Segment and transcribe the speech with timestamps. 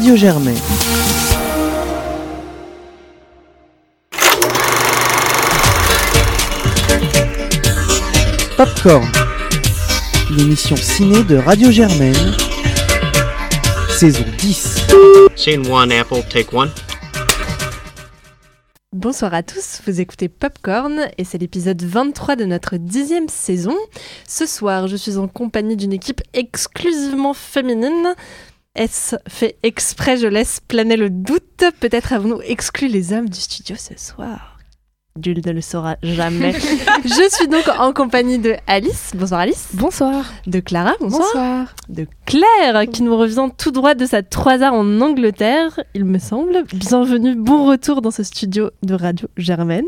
[0.00, 0.56] Radio Germaine.
[8.56, 9.06] Popcorn,
[10.30, 12.16] l'émission ciné de Radio Germaine,
[13.90, 14.86] saison 10.
[15.36, 16.70] Scene one, Apple, take one.
[18.92, 23.76] Bonsoir à tous, vous écoutez Popcorn et c'est l'épisode 23 de notre dixième saison.
[24.26, 28.14] Ce soir, je suis en compagnie d'une équipe exclusivement féminine.
[28.76, 31.64] Est-ce fait exprès Je laisse planer le doute.
[31.80, 34.58] Peut-être avons-nous exclu les hommes du studio ce soir.
[35.20, 36.52] Jules ne le saura jamais.
[37.04, 39.10] je suis donc en compagnie de Alice.
[39.16, 39.70] Bonsoir Alice.
[39.74, 40.24] Bonsoir.
[40.46, 40.94] De Clara.
[41.00, 41.74] Bonsoir.
[41.88, 46.20] De Claire, qui nous revient tout droit de sa 3 heures en Angleterre, il me
[46.20, 46.62] semble.
[46.72, 49.84] Bienvenue, bon retour dans ce studio de Radio Germaine.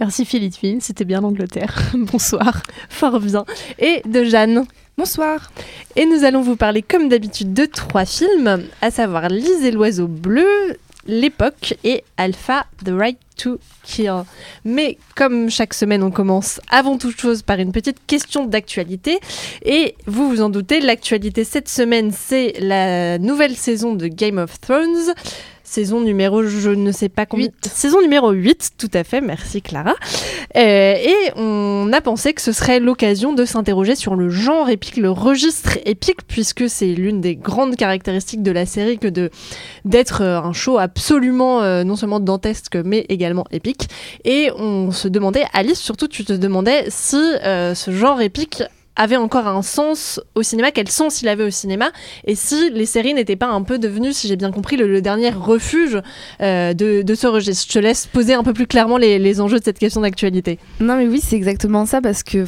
[0.00, 1.78] Merci Philippine, c'était bien l'Angleterre.
[1.94, 2.62] Bonsoir.
[2.88, 3.44] Fort bien.
[3.78, 4.64] Et de Jeanne.
[4.98, 5.52] Bonsoir.
[5.94, 10.08] Et nous allons vous parler comme d'habitude de trois films, à savoir Lise et l'oiseau
[10.08, 14.22] bleu, L'époque et Alpha The Right to Kill.
[14.64, 19.20] Mais comme chaque semaine, on commence avant toute chose par une petite question d'actualité.
[19.66, 24.58] Et vous vous en doutez, l'actualité cette semaine, c'est la nouvelle saison de Game of
[24.62, 25.14] Thrones
[25.66, 27.48] saison numéro, je ne sais pas combien.
[27.62, 29.94] Saison numéro 8, tout à fait, merci Clara.
[30.56, 34.96] Euh, et on a pensé que ce serait l'occasion de s'interroger sur le genre épique,
[34.96, 39.30] le registre épique, puisque c'est l'une des grandes caractéristiques de la série que de
[39.84, 43.88] d'être euh, un show absolument euh, non seulement dantesque, mais également épique.
[44.24, 48.62] Et on se demandait, Alice, surtout, tu te demandais si ce genre épique
[48.96, 51.90] avait encore un sens au cinéma, quel sens il avait au cinéma,
[52.24, 55.30] et si les séries n'étaient pas un peu devenues, si j'ai bien compris, le, dernier
[55.30, 56.00] refuge
[56.40, 57.66] euh, de, de, ce registre.
[57.68, 60.58] Je te laisse poser un peu plus clairement les, les enjeux de cette question d'actualité.
[60.80, 62.44] Non mais oui, c'est exactement ça, parce que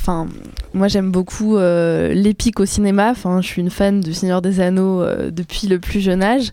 [0.72, 5.02] moi j'aime beaucoup euh, l'épique au cinéma, je suis une fan du Seigneur des Anneaux
[5.02, 6.50] euh, depuis le plus jeune âge,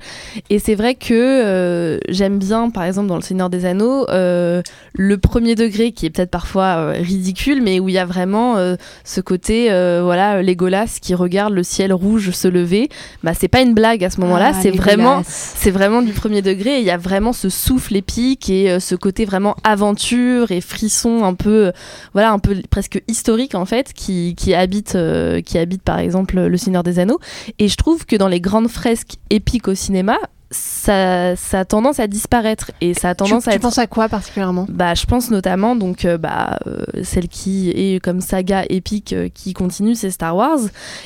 [0.50, 5.56] et c'est vrai que j'aime bien, par exemple, dans le Seigneur des Anneaux, le premier
[5.56, 8.58] degré qui est peut-être parfois ridicule, mais où il y a vraiment
[9.04, 12.90] ce côté euh, voilà Legolas qui regarde le ciel rouge se lever,
[13.24, 16.42] bah c'est pas une blague à ce moment-là, Ah, c'est vraiment c'est vraiment du premier
[16.42, 16.80] degré.
[16.80, 21.24] Il y a vraiment ce souffle épique et euh, ce côté vraiment aventure et frisson
[21.24, 21.72] un peu euh,
[22.14, 26.40] voilà un peu presque historique en fait qui, qui habite euh, qui habite par exemple
[26.40, 27.20] le Seigneur des Anneaux.
[27.60, 30.18] Et je trouve que dans les grandes fresques épiques au cinéma
[30.52, 33.78] ça, ça a tendance à disparaître et ça a tendance tu, à tu être penses
[33.78, 34.66] à quoi particulièrement?
[34.70, 39.30] Bah, je pense notamment donc euh, bah, euh, celle qui est comme saga épique euh,
[39.34, 40.60] qui continue, c'est Star Wars.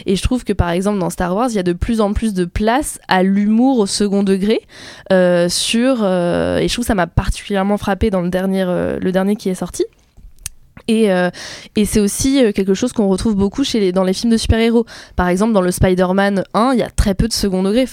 [0.05, 2.13] Et je trouve que par exemple dans Star Wars, il y a de plus en
[2.13, 4.61] plus de place à l'humour au second degré.
[5.09, 9.49] sur et je trouve que ça m'a particulièrement frappé dans le dernier, le dernier qui
[9.49, 9.85] est sorti.
[10.87, 11.29] Et, euh,
[11.75, 14.37] et c'est aussi euh, quelque chose qu'on retrouve beaucoup chez les, dans les films de
[14.37, 14.85] super-héros.
[15.15, 17.85] Par exemple, dans le Spider-Man 1, il y a très peu de second degré.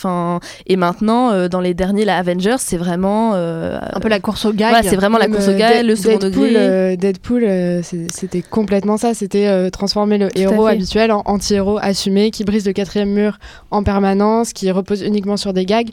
[0.66, 3.32] Et maintenant, euh, dans les derniers, la Avengers, c'est vraiment.
[3.34, 4.70] euh, Un peu la course au gag.
[4.70, 6.96] voilà, c'est vraiment la course au Dead- le second Deadpool, degré.
[6.96, 7.44] Deadpool,
[7.82, 9.14] c'était complètement ça.
[9.14, 13.38] C'était transformer le héros habituel en anti-héros assumé, qui brise le quatrième mur
[13.70, 15.90] en permanence, qui repose uniquement sur des gags.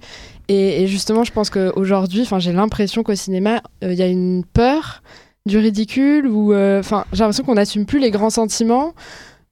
[0.49, 5.01] Et, et justement, je pense qu'aujourd'hui, j'ai l'impression qu'au cinéma, il y a une peur
[5.45, 8.93] du ridicule, ou euh, enfin, j'ai l'impression qu'on n'assume plus les grands sentiments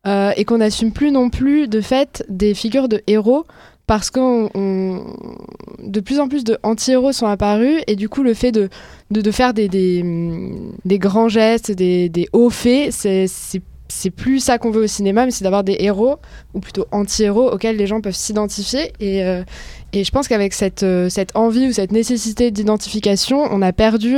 [0.07, 3.45] euh, et qu'on n'assume plus non plus de fait des figures de héros.
[3.87, 4.47] Parce que
[5.83, 8.69] de plus en plus de anti-héros sont apparus et du coup le fait de,
[9.09, 10.05] de, faire des, des,
[10.85, 15.31] des grands gestes, des, des hauts faits, c'est plus ça qu'on veut au cinéma, mais
[15.31, 16.17] c'est d'avoir des héros,
[16.53, 18.93] ou plutôt anti-héros, auxquels les gens peuvent s'identifier.
[19.01, 19.43] Et, euh,
[19.91, 24.15] et je pense qu'avec cette, cette envie ou cette nécessité d'identification, on a perdu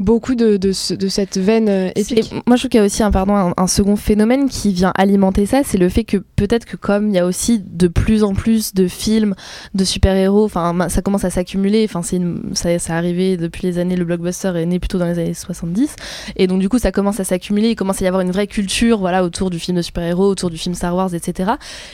[0.00, 2.32] beaucoup de, de, ce- de cette veine euh, épique.
[2.32, 4.72] Et moi, je trouve qu'il y a aussi un, pardon, un, un second phénomène qui
[4.72, 7.86] vient alimenter ça, c'est le fait que peut-être que comme il y a aussi de
[7.88, 9.34] plus en plus de films
[9.74, 12.20] de super-héros, enfin ça commence à s'accumuler, enfin c'est
[12.54, 15.34] ça, ça est arrivé depuis les années, le blockbuster est né plutôt dans les années
[15.34, 15.94] 70,
[16.36, 18.46] et donc du coup ça commence à s'accumuler, il commence à y avoir une vraie
[18.46, 21.52] culture, voilà, autour du film de super-héros, autour du film Star Wars, etc.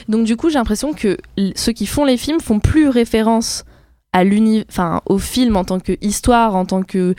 [0.09, 1.17] Donc du coup j'ai l'impression que
[1.55, 3.63] ceux qui font les films font plus référence
[4.13, 7.15] à l'uni, enfin au film en tant que histoire, en tant que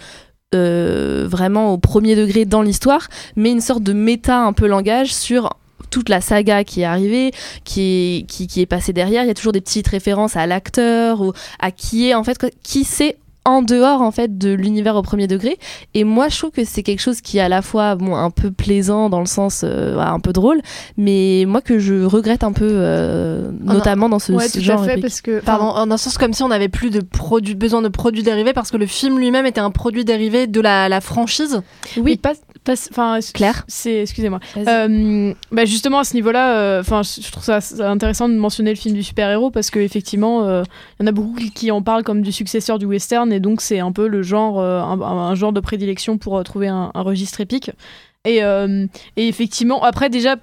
[0.54, 5.14] euh, vraiment au premier degré dans l'histoire, mais une sorte de méta un peu langage
[5.14, 5.50] sur
[5.90, 7.32] toute la saga qui est arrivée,
[7.64, 9.22] qui est, qui, est passée derrière.
[9.24, 12.38] Il y a toujours des petites références à l'acteur ou à qui est en fait,
[12.62, 15.58] qui c'est en dehors en fait de l'univers au premier degré.
[15.94, 18.30] Et moi je trouve que c'est quelque chose qui est à la fois bon un
[18.30, 20.60] peu plaisant dans le sens euh, un peu drôle
[20.96, 24.64] mais moi que je regrette un peu euh, Ah, notamment dans ce, Ouais, ce tout
[24.64, 27.00] genre à fait, parce que, pardon, en un sens comme si on n'avait plus de
[27.00, 30.60] produits, besoin de produits dérivés, parce que le film lui-même était un produit dérivé de
[30.60, 31.60] la, la franchise.
[31.96, 32.32] Oui, pas,
[32.68, 34.38] Enfin, Claire c'est excusez-moi.
[34.68, 38.70] Euh, bah justement à ce niveau-là, euh, enfin je trouve ça, ça intéressant de mentionner
[38.70, 40.62] le film du super-héros parce que effectivement, euh,
[40.98, 43.60] il y en a beaucoup qui- en parlent comme du successeur du western et donc
[43.62, 47.02] c'est un peu le genre, euh, un, un genre de prédilection pour trouver un, un
[47.02, 47.70] registre épique.
[48.24, 48.86] Et, euh,
[49.16, 50.36] et effectivement, après déjà,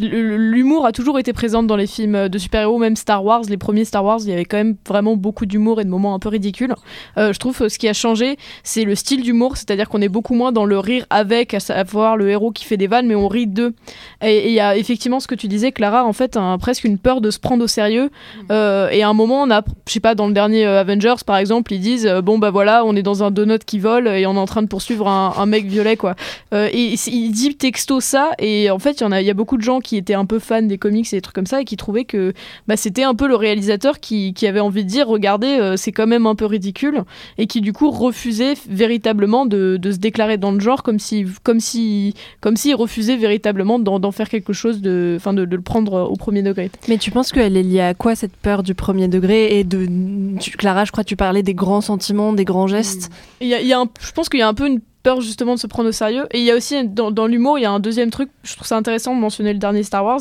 [0.00, 3.84] l'humour a toujours été présent dans les films de super-héros, même Star Wars, les premiers
[3.84, 6.28] Star Wars, il y avait quand même vraiment beaucoup d'humour et de moments un peu
[6.28, 6.72] ridicules.
[7.16, 10.08] Euh, je trouve euh, ce qui a changé, c'est le style d'humour, c'est-à-dire qu'on est
[10.08, 13.16] beaucoup moins dans le rire avec, à savoir le héros qui fait des vannes, mais
[13.16, 13.74] on rit d'eux.
[14.22, 16.98] Et il y a effectivement ce que tu disais, Clara, en fait, un- presque une
[16.98, 18.10] peur de se prendre au sérieux.
[18.52, 21.36] Euh, et à un moment, on a, je sais pas, dans le dernier Avengers, par
[21.38, 24.36] exemple, ils disent bon bah voilà, on est dans un donut qui vole et on
[24.36, 26.14] est en train de poursuivre un, un mec violet quoi.
[26.52, 29.56] Et il dit texto ça, et en fait, il y en a, y a beaucoup
[29.56, 31.64] de gens qui étaient un peu fans des comics et des trucs comme ça et
[31.64, 32.32] qui trouvaient que
[32.66, 35.92] bah, c'était un peu le réalisateur qui, qui avait envie de dire regardez, euh, c'est
[35.92, 37.02] quand même un peu ridicule
[37.38, 41.24] et qui du coup refusait véritablement de, de se déclarer dans le genre comme si
[41.42, 45.56] comme si comme s'il refusait véritablement d'en d'en faire quelque chose de enfin de, de
[45.56, 48.62] le prendre au premier degré Mais tu penses qu'elle est liée à quoi cette peur
[48.62, 49.86] du premier degré et de
[50.38, 53.10] tu- Clara, je crois que tu parlais des grands sentiments, des grands gestes.
[53.40, 54.80] il y a, il y a un- je pense qu'il y a un peu une
[55.02, 56.26] peur justement de se prendre au sérieux.
[56.32, 58.66] Et il y a aussi dans, l'humour il y a un deuxième truc je trouve
[58.66, 60.20] ça intéressant de mentionner le dernier Star Wars.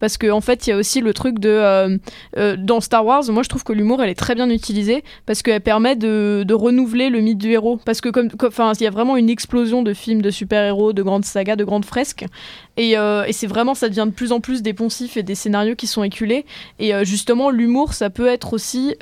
[0.00, 1.96] Parce qu'en en fait il y a aussi le truc de euh,
[2.36, 5.04] euh, dans Star Wars moi je trouve que l'humour elle est très bien utilisée.
[5.26, 7.78] Parce qu'elle permet de, de renouveler le mythe du héros.
[7.84, 11.02] Parce que comme enfin il y a vraiment une explosion de films de super-héros de
[11.02, 12.26] grandes sagas de grandes fresques.
[12.76, 15.34] Et, euh, et c'est vraiment ça devient de plus en plus des poncifs et des
[15.34, 16.44] scénarios qui sont éculés.
[16.78, 18.94] Et justement l'humour ça peut être aussi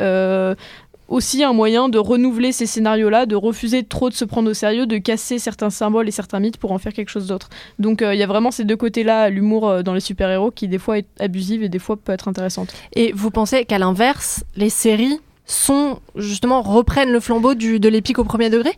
[1.12, 4.87] aussi un moyen de renouveler ces scénarios-là, de refuser trop de se prendre au sérieux,
[4.87, 7.50] de casser certains symboles et certains mythes pour en faire quelque chose d'autre.
[7.79, 10.69] Donc euh, il y a vraiment ces deux côtés-là, l'humour euh, dans les super-héros qui
[10.69, 12.73] des fois est abusive et des fois peut être intéressante.
[12.94, 18.19] Et vous pensez qu'à l'inverse, les séries sont justement reprennent le flambeau du, de l'épique
[18.19, 18.70] au premier degré?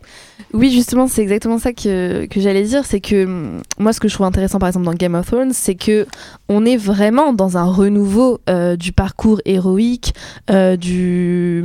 [0.53, 2.85] Oui, justement, c'est exactement ça que, que j'allais dire.
[2.85, 5.53] C'est que hum, moi, ce que je trouve intéressant, par exemple, dans Game of Thrones,
[5.53, 6.07] c'est que
[6.49, 10.13] on est vraiment dans un renouveau euh, du parcours héroïque,
[10.49, 11.63] euh, du,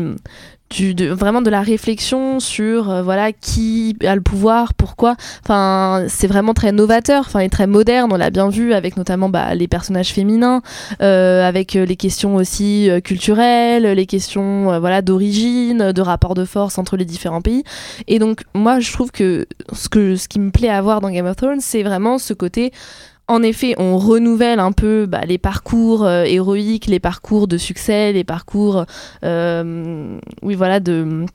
[0.71, 5.17] du de, vraiment de la réflexion sur euh, voilà qui a le pouvoir, pourquoi.
[5.43, 8.11] Enfin, c'est vraiment très novateur, enfin, et très moderne.
[8.13, 10.63] On l'a bien vu avec notamment bah, les personnages féminins,
[11.03, 16.45] euh, avec euh, les questions aussi euh, culturelles, les questions voilà d'origine, de rapport de
[16.45, 17.65] force entre les différents pays.
[18.07, 21.11] Et donc, moi, je trouve que ce, que ce qui me plaît à voir dans
[21.11, 22.73] Game of Thrones, c'est vraiment ce côté.
[23.31, 28.13] En effet, on renouvelle un peu bah, les parcours euh, héroïques, les parcours de succès,
[28.13, 28.87] les parcours,
[29.25, 31.27] euh, oui, voilà, de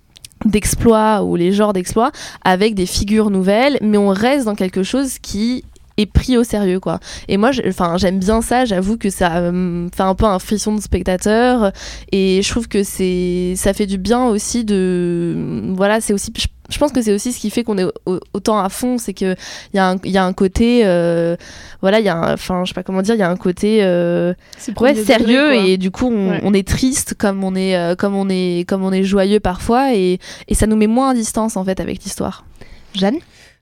[0.43, 2.11] d'exploits ou les genres d'exploits
[2.43, 5.63] avec des figures nouvelles, mais on reste dans quelque chose qui
[5.95, 6.99] est pris au sérieux quoi.
[7.29, 10.75] Et moi enfin j'aime bien ça j'avoue que ça euh, fait un peu un frisson
[10.75, 11.71] de spectateur
[12.11, 16.33] et je trouve que c'est ça fait du bien aussi de voilà c'est aussi
[16.69, 19.13] je pense que c'est aussi ce qui fait qu'on est au- autant à fond c'est
[19.13, 19.35] que
[19.73, 21.35] il y, a un- il y a un côté euh,
[21.81, 23.37] voilà il y a un- enfin je sais pas comment dire il y a un
[23.37, 26.39] côté euh, C'est ouais sérieux degré, et du coup on, Ouais.
[26.43, 29.93] on est triste comme on est euh, comme on est comme on est joyeux parfois
[29.93, 32.45] et, et ça nous met moins à distance en fait avec l'histoire
[32.93, 33.17] Jeanne?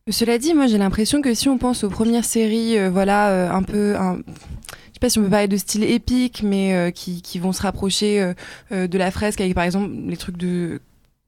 [0.10, 3.50] Cela dit, moi j'ai l'impression que si on pense aux premières séries, euh, voilà, euh,
[3.50, 3.96] un peu.
[3.96, 7.40] un- Je sais pas si on peut parler de style épique, mais euh, qui, qui
[7.40, 8.34] vont se rapprocher euh,
[8.74, 10.82] euh, de la fresque avec par exemple les trucs de.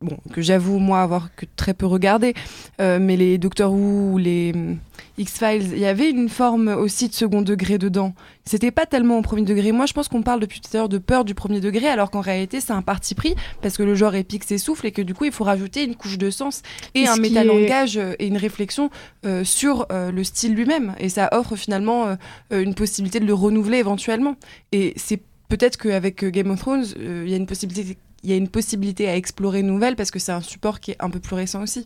[0.05, 2.33] Bon, que j'avoue moi avoir que très peu regardé,
[2.79, 4.77] euh, mais les Doctor Who ou les hum,
[5.17, 8.13] X-Files, il y avait une forme aussi de second degré dedans.
[8.45, 9.71] C'était pas tellement au premier degré.
[9.71, 12.11] Moi je pense qu'on parle depuis tout à l'heure de peur du premier degré, alors
[12.11, 13.33] qu'en réalité c'est un parti pris,
[13.63, 16.19] parce que le genre épique s'essouffle et que du coup il faut rajouter une couche
[16.19, 16.61] de sens
[16.93, 18.91] et Et un qui est- métalangage euh, et une réflexion
[19.25, 20.93] euh, sur euh, le style lui-même.
[20.99, 22.15] Et ça offre finalement
[22.51, 24.35] une possibilité de le renouveler éventuellement.
[24.71, 25.19] Et c'est
[25.49, 27.97] peut-être qu'avec Game of Thrones, il y a une possibilité.
[28.25, 30.91] Il y a une possibilité à explorer une nouvelle parce que c'est un support qui
[30.91, 31.85] est un peu plus récent aussi.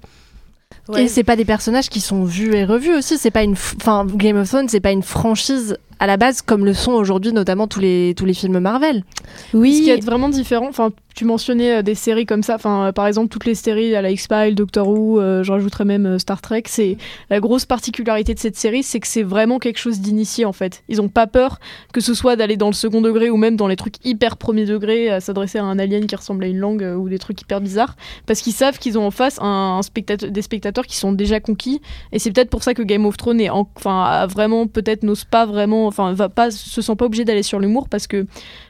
[0.98, 3.18] Et c'est pas des personnages qui sont vus et revus aussi.
[3.18, 6.42] C'est pas une, f- enfin Game of Thrones, c'est pas une franchise à la base
[6.42, 9.04] comme le sont aujourd'hui notamment tous les tous les films Marvel.
[9.52, 12.86] Ce oui qui est vraiment différent, enfin, tu mentionnais euh, des séries comme ça, enfin,
[12.88, 16.06] euh, par exemple, toutes les séries à la X-Files, Doctor Who, euh, je rajouterais même
[16.06, 16.96] euh, Star Trek, c'est
[17.30, 20.84] la grosse particularité de cette série, c'est que c'est vraiment quelque chose d'initié en fait.
[20.88, 21.60] Ils ont pas peur
[21.92, 24.66] que ce soit d'aller dans le second degré ou même dans les trucs hyper premier
[24.66, 27.42] degré, à s'adresser à un alien qui ressemble à une langue euh, ou des trucs
[27.42, 30.96] hyper bizarres, parce qu'ils savent qu'ils ont en face un, un spectateur, des spectateurs qui
[30.96, 31.82] sont déjà conquis,
[32.14, 35.04] et c'est peut-être pour ça que Game of Thrones est en- enfin, a vraiment peut-être
[35.04, 38.26] n'ose pas vraiment enfin, va pas, se sent pas obligé d'aller sur l'humour parce que,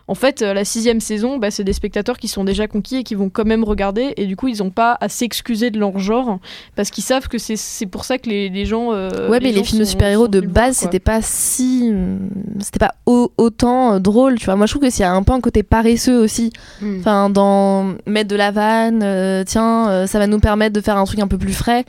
[0.07, 3.03] en fait, euh, la sixième saison, bah, c'est des spectateurs qui sont déjà conquis et
[3.03, 5.99] qui vont quand même regarder, et du coup, ils ont pas à s'excuser de leur
[5.99, 6.39] genre
[6.75, 8.91] parce qu'ils savent que c'est c'est pour ça que les, les gens.
[8.93, 11.93] euh, ouais, mais les films de super-héros de base, c'était pas si.
[12.59, 14.55] C'était pas au- autant euh, drôle, tu vois.
[14.55, 16.51] Moi, je trouve que s'il y a un peu un côté paresseux aussi.
[16.81, 16.99] Mm.
[16.99, 20.97] Enfin, dans mettre de la vanne, euh, tiens, euh, ça va nous permettre de faire
[20.97, 21.85] un truc un peu plus frais.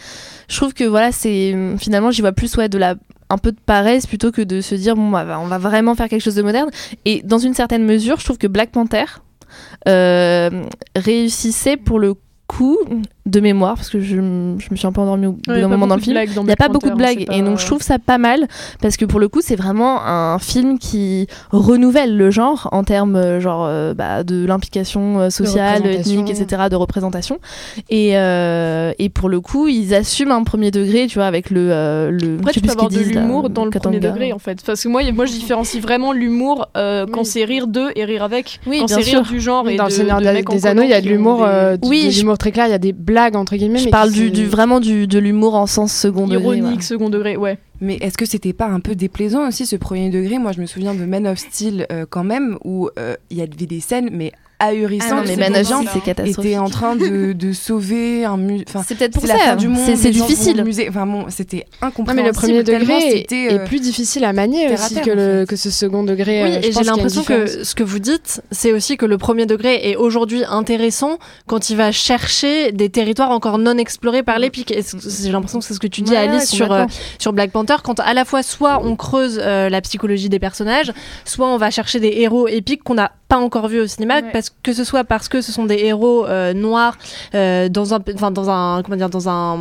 [0.48, 1.54] Je trouve que voilà, c'est.
[1.78, 2.94] Finalement, j'y vois plus, ouais, de la
[3.30, 6.08] un peu de paresse plutôt que de se dire bon bah, on va vraiment faire
[6.08, 6.70] quelque chose de moderne.
[7.04, 9.04] Et dans une certaine mesure je trouve que Black Panther
[9.88, 10.64] euh,
[10.96, 12.14] réussissait pour le
[12.46, 12.78] coup
[13.30, 14.18] de mémoire parce que je, je
[14.70, 16.36] me suis un peu endormie au bout Ouais, d'un moment dans le beaucoup de film
[16.42, 18.46] il n'y a pas beaucoup de blagues et donc je trouve ça pas mal
[18.82, 23.16] parce que pour le coup c'est vraiment un film qui renouvelle le genre en termes
[23.16, 26.62] euh, genre euh, bah, de l'implication euh, sociale, ethnique, etc.
[26.70, 27.38] de représentation
[27.88, 31.68] et, euh, et pour le coup ils assument un premier degré tu vois avec le,
[31.72, 34.10] euh, le Après, tu peux avoir qu'ils de l'humour dans le premier Katanga.
[34.12, 34.58] degré, en fait.
[34.64, 37.26] Parce que moi, moi je différencie vraiment l'humour euh, quand Oui.
[37.26, 38.60] c'est rire d'eux et rire avec.
[38.66, 40.88] Oui, quand c'est rire du genre et Dans le de, Seigneur de des, Anneaux, il
[40.90, 42.66] y a de euh, de l'humour très clair.
[42.66, 43.78] Il y a des blagues entre guillemets.
[43.78, 46.82] je mais parle du, vraiment du, de l'humour en sens second degré ironique, voilà.
[46.82, 47.58] second degré, ouais.
[47.80, 50.38] Mais est-ce que c'était pas un peu déplaisant aussi ce premier degré?
[50.38, 53.42] Moi, je me souviens de Man of Steel euh, quand même, où euh, il y
[53.42, 55.08] avait des scènes mais ahurissantes.
[55.10, 57.32] Ah non, mais où Man les of gens Steel, c'est catastrophique étaient en train de,
[57.32, 58.64] de sauver un musée.
[58.68, 59.80] Enfin, c'est peut-être pour ça la fin du monde.
[59.96, 60.86] c'est difficile musée.
[60.88, 62.22] Enfin bon, c'était Non, incompréhensible.
[62.22, 65.04] mais le premier degré est, euh, est plus difficile à manier terre à aussi terre,
[65.04, 65.46] que, en le, fait.
[65.48, 66.42] que ce second degré.
[66.44, 69.18] Oui, euh, et j'ai a l'impression que ce que vous dites, c'est aussi que le
[69.18, 74.38] premier degré est aujourd'hui intéressant quand il va chercher des territoires encore non explorés par
[74.82, 76.84] c- J'ai l'impression que c'est ce que tu dis, Ouais, Alice, ouais, sur, euh,
[77.18, 80.92] sur Black Panther, quand à la fois soit on creuse euh, la psychologie des personnages,
[81.24, 84.32] soit on va chercher des héros épiques qu'on n'a pas encore vus au cinéma, Ouais.
[84.32, 86.96] parce que ce soit parce que ce sont des héros euh, noirs
[87.34, 89.56] euh, dans un, enfin dans un, comment dire, dans un,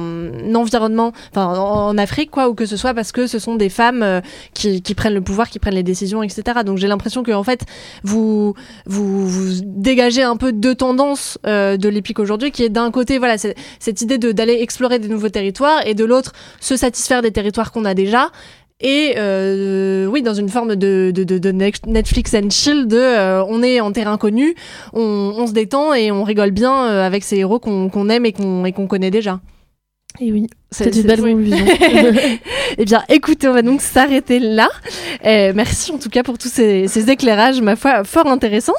[0.55, 3.69] environnement, enfin en, en Afrique quoi, ou que ce soit parce que ce sont des
[3.69, 4.21] femmes euh,
[4.55, 6.41] qui, qui prennent le pouvoir, qui prennent les décisions, etc.
[6.65, 7.61] Donc j'ai l'impression que en fait
[8.03, 8.55] vous,
[8.87, 13.37] vous vous dégagez un peu deux tendances de l'épique aujourd'hui, qui est d'un côté voilà
[13.37, 17.71] cette idée de d'aller explorer des nouveaux territoires et de l'autre se satisfaire des territoires
[17.71, 18.31] qu'on a déjà.
[18.81, 23.43] Et euh, oui, dans une forme de, de, de, de Netflix and chill, de euh,
[23.43, 24.55] on est en terrain connu,
[24.93, 28.31] on, on se détend et on rigole bien euh, avec ces héros qu'on aime et
[28.31, 29.41] qu'on connaît déjà.
[30.21, 31.65] Et oui C'est une belle conclusion
[32.77, 34.69] Eh bien, écoutez, on va donc s'arrêter là.
[35.25, 38.73] Euh, merci en tout cas pour tous ces, ces éclairages, ma foi, fort intéressants.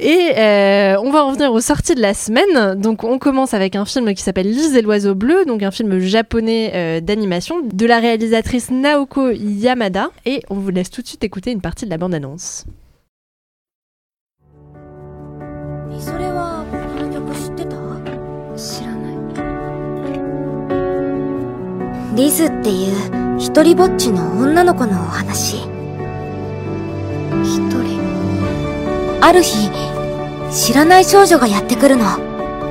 [0.00, 2.80] Et euh, on va revenir aux sorties de la semaine.
[2.80, 5.98] Donc, on commence avec un film qui s'appelle Lise et l'oiseau bleu, donc un film
[5.98, 10.10] japonais euh, d'animation de la réalisatrice Naoko Yamada.
[10.26, 12.64] Et on vous laisse tout de suite écouter une partie de la bande-annonce.
[22.14, 25.56] リズっていう一人ぼっちの女の子のお話。
[27.42, 29.18] 一人。
[29.20, 29.68] ある日
[30.52, 32.04] 知らない少女がやってくるの。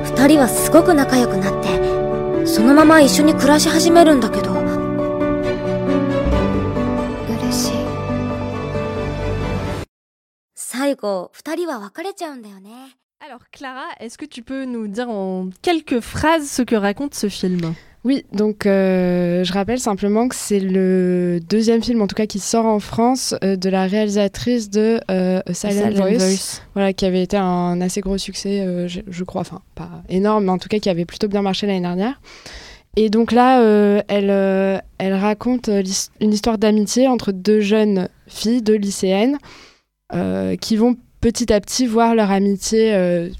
[0.04, 4.52] 二人はすごく仲良くなってそのまま一緒に暮らし始めるんだけど。
[7.28, 7.72] 嬉しい。
[10.54, 12.96] 最後二人は別れちゃうんだよね。
[13.20, 17.74] Alors, Clara, est-ce que tu peux nous dire en quelques phrases ce que raconte ce film?
[18.04, 22.38] Oui, donc euh, je rappelle simplement que c'est le deuxième film, en tout cas, qui
[22.38, 26.62] sort en France euh, de la réalisatrice de euh, A Silent, Silent Voice, Voice.
[26.74, 30.50] Voilà, qui avait été un assez gros succès, je, je crois, enfin pas énorme, mais
[30.50, 32.20] en tout cas qui avait plutôt bien marché l'année dernière.
[32.96, 33.60] Et donc là,
[34.06, 35.70] elle, elle raconte
[36.20, 39.38] une histoire d'amitié entre deux jeunes filles, deux lycéennes,
[40.60, 43.30] qui vont petit à petit voir leur amitié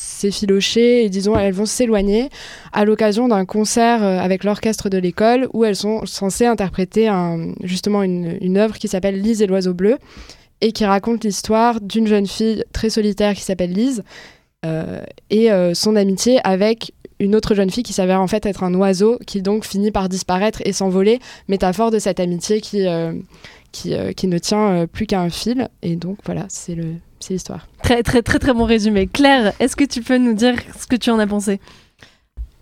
[0.00, 2.30] s'effilocher et disons elles vont s'éloigner
[2.72, 7.52] à l'occasion d'un concert euh, avec l'orchestre de l'école où elles sont censées interpréter un-
[7.62, 9.98] justement une, œuvre qui s'appelle Lise et l'oiseau bleu
[10.60, 14.02] et qui raconte l'histoire d'une jeune fille très solitaire qui s'appelle Lise
[14.64, 18.62] euh, et euh, son amitié avec une autre jeune fille qui s'avère en fait être
[18.64, 22.86] un oiseau qui donc finit par disparaître et s'envoler, métaphore de cette amitié qui,
[23.72, 25.68] qui, euh, qui ne tient euh, plus qu'à un fil.
[25.82, 26.76] Et donc voilà, c'est
[27.20, 27.68] c'est l'histoire.
[27.82, 29.06] Très, très, très, très bon résumé.
[29.06, 31.60] Claire, est-ce que tu peux nous dire ce que tu en as pensé?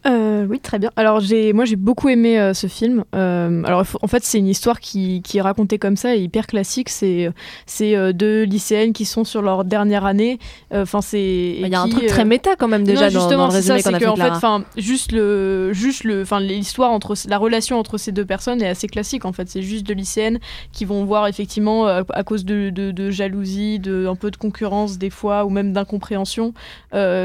[0.08, 0.90] Euh, oui, très bien.
[0.96, 3.04] Alors, j'ai, moi, j'ai beaucoup aimé euh, ce film.
[3.14, 6.46] Euh, alors, en fait, c'est une histoire qui, qui est racontée comme ça, et hyper
[6.46, 6.88] classique.
[6.88, 7.30] C'est,
[7.66, 10.38] c'est deux lycéennes qui sont sur leur dernière année.
[10.72, 11.56] Enfin, c'est.
[11.60, 13.60] Il y a un truc très méta quand même déjà non, dans, justement, dans le
[13.60, 14.36] ça, c'est a que, fait en fait, Clara.
[14.36, 18.68] enfin, juste le, juste le, enfin, l'histoire entre la relation entre ces deux personnes est
[18.68, 19.24] assez classique.
[19.24, 20.38] En fait, c'est juste deux lycéennes
[20.72, 24.98] qui vont voir effectivement à, cause de, de, de jalousie, de un peu de concurrence
[24.98, 26.54] des fois, ou même d'incompréhension,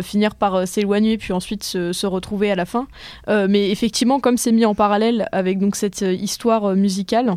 [0.01, 2.65] finir par s'éloigner, puis ensuite se, se retrouver à la
[3.27, 7.35] Euh, mais effectivement, comme c'est mis en parallèle avec donc cette euh, histoire euh, musicale,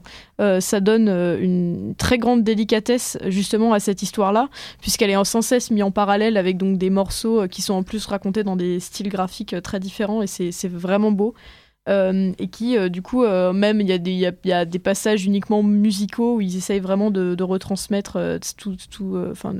[0.61, 4.51] ça donne une très grande délicatesse justement à cette histoire-là,
[4.83, 8.05] puisqu'elle est sans cesse mise en parallèle avec donc des morceaux qui sont en plus
[8.05, 11.33] racontés dans des styles graphiques très différents et c'est vraiment beau.
[11.89, 16.81] Et qui, du coup, même il y, a des- passages uniquement musicaux où ils essayent
[16.81, 19.55] vraiment de, retransmettre tout, tout, enfin,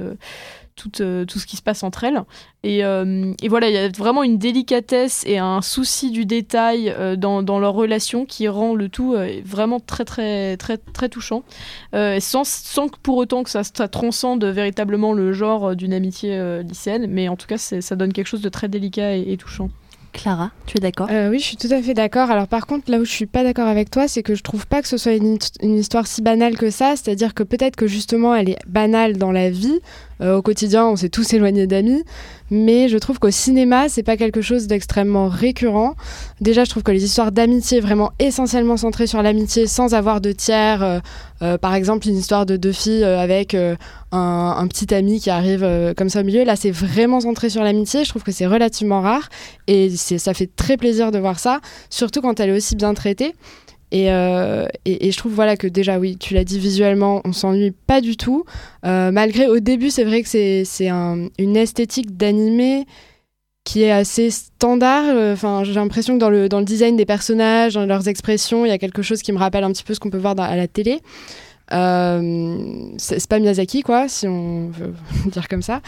[0.77, 2.23] tout, euh, tout ce qui se passe entre elles.
[2.63, 6.91] Et, euh, et voilà, il y a vraiment une délicatesse et un souci du détail
[6.91, 11.09] euh, dans, dans leur relation qui rend le tout euh, vraiment très, très, très, très
[11.09, 11.43] touchant.
[11.95, 16.37] Euh, sans, sans que pour autant que ça, ça transcende véritablement le genre d'une amitié
[16.37, 19.37] euh, lycéenne, mais en tout cas, ça donne quelque chose de très délicat et, et
[19.37, 19.71] touchant.
[20.13, 21.09] Clara, tu es d'accord?
[21.11, 22.31] Euh, oui, je suis tout à fait d'accord.
[22.31, 24.67] Alors par contre, là où je suis pas d'accord avec toi, c'est que je trouve
[24.67, 26.95] pas que ce soit une, une histoire si banale que ça.
[26.97, 29.79] C'est-à-dire que peut-être que justement, elle est banale dans la vie.
[30.21, 32.05] Euh, au quotidien, on s'est tous éloignés d'amis.
[32.51, 35.95] Mais je trouve qu'au cinéma, c'est pas quelque chose d'extrêmement récurrent.
[36.41, 40.33] Déjà, je trouve que les histoires d'amitié, vraiment essentiellement centrées sur l'amitié, sans avoir de
[40.33, 40.83] tiers.
[40.83, 40.99] euh,
[41.43, 43.77] euh, par exemple, une histoire de deux filles avec un,
[44.13, 46.45] un petit ami qui arrive comme ça au milieu.
[46.45, 48.05] Là, c'est vraiment centré sur l'amitié.
[48.05, 49.29] Je trouve que c'est relativement rare.
[49.67, 53.35] Et ça fait très plaisir de voir ça, surtout quand elle est aussi bien traitée.
[53.97, 57.71] Et, euh, et, je trouve voilà que déjà oui, tu l'as dit visuellement, on s'ennuie
[57.87, 58.45] pas du tout.
[58.85, 62.85] Euh, malgré au début, c'est vrai que c'est c'est un- une esthétique d'animé
[63.65, 65.05] qui est assez standard.
[65.33, 68.69] Enfin, j'ai l'impression que dans le dans le design des personnages, dans leurs expressions, il
[68.69, 70.57] y a quelque chose qui me rappelle un petit peu ce qu'on peut voir à
[70.57, 71.01] la télé.
[71.73, 74.95] Euh, c'est pas Miyazaki quoi, si on veut
[75.33, 75.81] dire comme ça.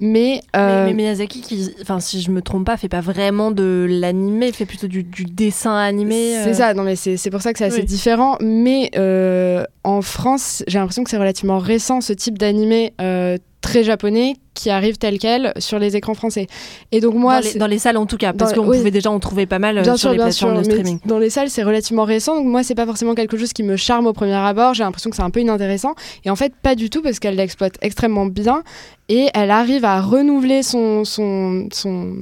[0.00, 3.50] Mais, euh, mais, mais Miyazaki, qui, enfin, si je me trompe pas, fait pas vraiment
[3.50, 6.32] de l'animé, fait plutôt du, du dessin animé.
[6.42, 6.54] C'est euh.
[6.54, 7.84] ça, non mais c'est c'est pour ça que c'est assez Oui.
[7.84, 8.36] différent.
[8.40, 13.84] Mais euh, en France, j'ai l'impression que c'est relativement récent ce type d'animé euh, très
[13.84, 16.46] japonais qui arrive tel quel sur les écrans français.
[16.92, 18.78] Et donc moi, dans, les, c'est- dans les salles en tout cas, parce qu'on oui.
[18.78, 20.98] pouvait déjà en trouver pas mal euh, Bien sur sûr, les plateformes sûr, de streaming.
[21.06, 23.76] dans les salles, c'est relativement récent, donc moi, c'est pas forcément quelque chose qui me
[23.76, 24.74] charme au premier abord.
[24.74, 25.94] J'ai l'impression que c'est un peu inintéressant.
[26.24, 28.62] Et en fait, pas du tout, parce qu'elle l'exploite extrêmement bien
[29.08, 32.14] et elle arrive à renouveler son, son, son,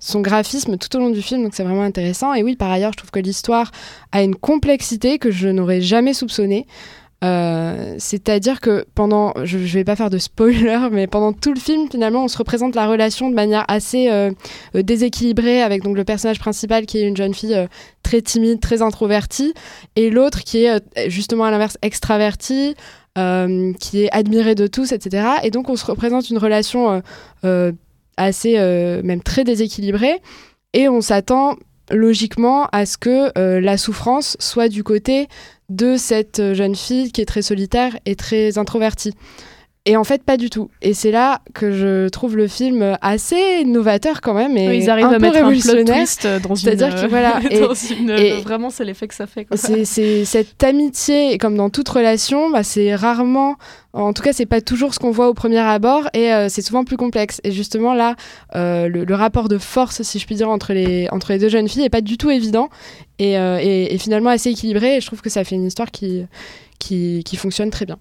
[0.00, 2.34] son graphisme tout au long du film, donc c'est vraiment intéressant.
[2.34, 3.70] Et oui, par ailleurs, je trouve que l'histoire
[4.12, 6.66] a une complexité que je n'aurais jamais soupçonnée.
[7.22, 11.60] Euh, C'est-à-dire que pendant, je, je vais pas faire de spoiler, mais pendant tout le
[11.60, 14.30] film, finalement, on se représente la relation de manière assez euh,
[14.74, 17.56] euh, déséquilibrée avec donc le personnage principal qui est une jeune fille
[18.02, 19.52] très timide, très introvertie,
[19.96, 22.74] et l'autre qui est justement à l'inverse extravertie,
[23.14, 25.26] qui est admirée de tous, etc.
[25.42, 27.02] Et donc on se représente une relation
[28.16, 28.54] assez,
[29.04, 30.20] même très déséquilibrée,
[30.72, 31.56] et on s'attend
[31.90, 35.28] logiquement à ce que euh, la souffrance soit du côté
[35.68, 39.14] de cette euh, jeune fille qui est très solitaire et très introvertie.
[39.90, 40.70] Et en fait, pas du tout.
[40.82, 44.90] Et c'est là que je trouve le film assez novateur quand même et Oui, ils
[44.90, 46.56] arrivent un à peu mettre un plot twist euh, dans une.
[46.56, 49.46] C'est-à-dire que voilà, et- dans une- et- vraiment, c'est l'effet que ça fait.
[49.84, 53.56] C'est cette amitié, comme dans toute relation, bah, c'est rarement,
[53.92, 56.62] en tout cas, c'est pas toujours ce qu'on voit au premier abord, et euh, c'est
[56.62, 57.40] souvent plus complexe.
[57.42, 58.14] Et justement là,
[58.54, 61.48] euh, le, le rapport de force, si je puis dire, entre les entre les deux
[61.48, 62.68] jeunes filles est pas du tout évident,
[63.18, 64.96] et, euh, et- et finalement assez équilibré.
[64.96, 66.26] Et je trouve que ça fait une histoire qui
[66.78, 67.98] qui, qui fonctionne très bien.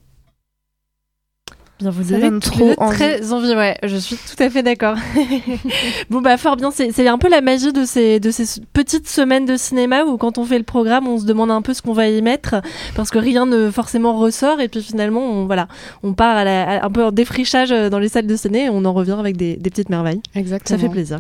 [1.80, 2.96] Bien, vous Ça donnez donne tous trop envie.
[2.98, 4.96] très envie, ouais, je suis tout à fait d'accord.
[6.10, 9.46] bon, bah, fort bien, c'est un peu la magie de ces, de ces petites semaines
[9.46, 11.94] de cinéma où, quand on fait le programme, on se demande un peu ce qu'on
[11.94, 12.56] va y mettre
[12.96, 15.68] parce que rien ne forcément ressort et puis finalement, on, voilà,
[16.04, 18.66] on part à la- à- un peu en défrichage euh, dans les salles de ciné
[18.66, 20.22] et on en revient avec des, des petites merveilles.
[20.36, 20.78] Exactement.
[20.78, 21.20] Ça fait plaisir.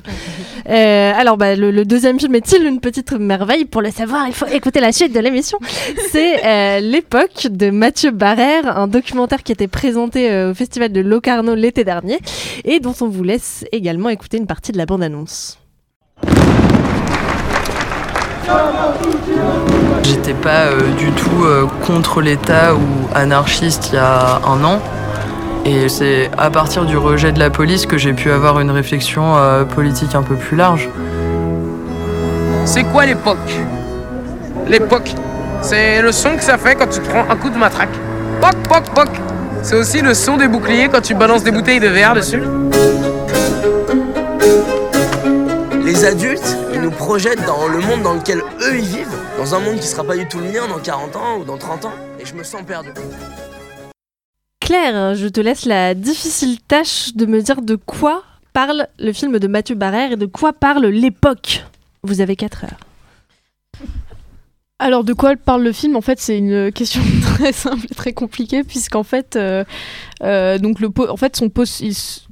[0.70, 3.66] Euh, alors, bah, le, le deuxième film est-il une petite merveille?
[3.66, 5.58] Pour le savoir, il faut écouter la suite de l'émission.
[6.12, 11.02] C'est euh, L'époque de Mathieu Barrère, un documentaire qui était présenté euh, au Festival de
[11.02, 12.20] Locarno l'été dernier
[12.66, 15.60] et dont on vous laisse également écouter une partie de la bande-annonce.
[20.04, 22.80] J'étais pas euh, du tout euh, contre l'État ou
[23.14, 24.82] anarchiste il y a un an.
[25.66, 29.38] Et c'est à partir du rejet de la police que j'ai pu avoir une réflexion
[29.38, 30.90] euh, politique un peu plus large.
[32.66, 33.38] C'est quoi l'époque?
[34.68, 35.14] L'époque,
[35.62, 37.90] c'est le son que ça fait quand tu te prends un coup de matraque.
[38.42, 39.10] Poc, poc, poc.
[39.62, 42.42] C'est aussi le son des boucliers quand tu balances des bouteilles de verre dessus.
[45.84, 49.60] Les adultes, ils nous projettent dans le monde dans lequel eux ils vivent, dans un
[49.60, 51.94] monde qui sera pas du tout le mien dans 40 ans ou dans 30 ans,
[52.20, 52.90] et je me sens perdu.
[54.60, 59.40] Claire, je te laisse la difficile tâche de me dire de quoi parle le film
[59.40, 61.64] de Mathieu Barrère et de quoi parle l'époque.
[62.04, 62.89] Vous avez 4 heures.
[64.82, 65.98] Alors de quoi parle le film?
[65.98, 69.66] En fait, c'est une question très simple et très compliquée puisqu'en fait, euh,
[70.24, 71.84] euh, donc le en fait son post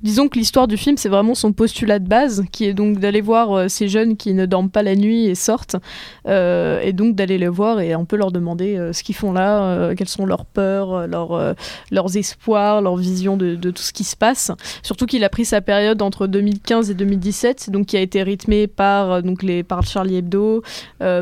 [0.02, 3.22] disons que l'histoire du film c'est vraiment son postulat de base qui est donc d'aller
[3.22, 5.78] voir euh, ces jeunes qui ne dorment pas la nuit et sortent
[6.26, 10.10] et donc d'aller les voir et un peu leur demander ce qu'ils font là, quelles
[10.10, 11.56] sont leurs peurs, leurs
[11.92, 14.52] leurs espoirs, leurs visions de, de, tout ce qui se passe.
[14.84, 18.68] Surtout qu'il a pris sa période entre 2015 et 2017, donc qui a été rythmée
[18.68, 20.64] par donc les par Charlie Hebdo,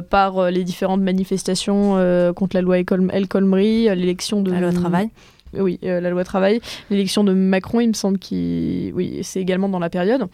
[0.10, 4.72] par les différentes manifestations euh, contre la loi El Khomri, euh, l'élection de la loi
[4.72, 5.10] travail.
[5.60, 9.70] Oui, euh, la loi travail, l'élection de Macron, il me semble qu'il, oui, c'est également
[9.70, 10.28] dans la période.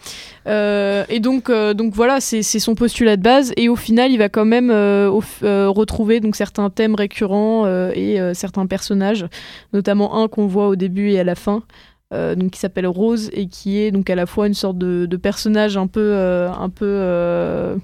[0.48, 3.54] et donc, donc voilà, c'est son postulat de base.
[3.58, 9.26] Et au final, il va quand même retrouver donc certains thèmes récurrents et certains personnages,
[9.74, 11.64] notamment un qu'on voit au début et à la fin.
[12.12, 15.18] donc qui s'appelle Rose et qui est donc à la fois une sorte de, de
[15.18, 17.78] personnage un peu un peu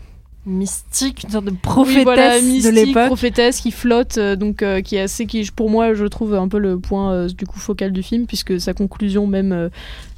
[0.48, 3.08] mystique, une sorte de prophétesse de l'époque.
[3.08, 6.48] prophétesse qui flotte, euh, donc euh, qui est assez, qui pour moi je trouve un
[6.48, 9.70] peu le point euh, du coup focal du film puisque sa conclusion même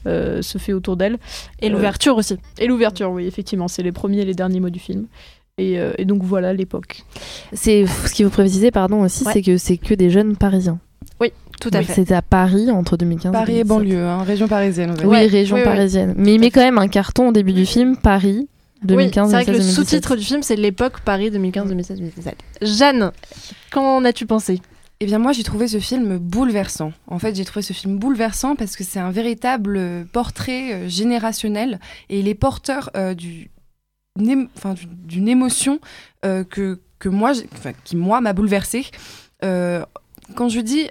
[0.06, 1.18] se fait autour d'elle.
[1.62, 2.38] Et l'ouverture aussi.
[2.58, 5.08] Et l'ouverture, oui, effectivement, c'est les premiers et les derniers mots du film.
[5.58, 7.04] Et, et donc voilà l'époque.
[7.52, 10.80] C'est ce qu'il faut préciser, pardon aussi, c'est que c'est que des jeunes parisiens.
[11.20, 11.94] Oui, tout à fait.
[11.94, 14.96] C'était à Paris entre 2015 Paris et, banlieue, hein, région parisienne.
[15.04, 16.14] Oui, région parisienne.
[16.18, 18.48] Mais il met quand même un carton au début du film, Paris,
[18.84, 22.36] 2015, oui, c'est vrai que le sous-titre du film, c'est l'époque Paris 2015, 2016, 2017.
[22.62, 23.12] Jeanne,
[23.72, 24.62] qu'en as-tu pensé?
[25.02, 26.92] Eh bien moi j'ai trouvé ce film bouleversant.
[27.08, 30.90] En fait j'ai trouvé ce film bouleversant parce que c'est un véritable euh, portrait euh,
[30.90, 33.50] générationnel et il est porteur euh, du,
[34.58, 35.80] enfin, d'une émotion
[36.22, 37.32] que, que moi,
[37.86, 38.86] qui moi m'a bouleversée.
[39.42, 40.90] quand je dis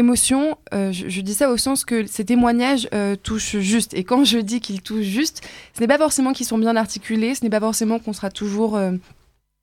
[0.00, 3.94] émotion, euh, je, dis ça au sens que ces témoignages euh, touchent juste.
[3.94, 5.42] Et quand je dis qu'ils touchent juste,
[5.74, 8.76] ce n'est pas forcément qu'ils sont bien articulés, ce n'est pas forcément qu'on sera toujours
[8.76, 8.92] euh,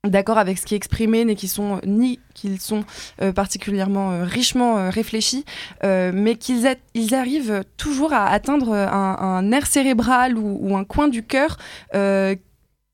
[0.06, 2.86] d'accord avec ce qui est exprimé, ni qu'ils sont,
[3.36, 5.44] particulièrement richement réfléchis,
[5.84, 11.10] mais qu'ils ils arrivent toujours à atteindre un, un nerf cérébral ou, ou, un coin
[11.10, 11.58] du cœur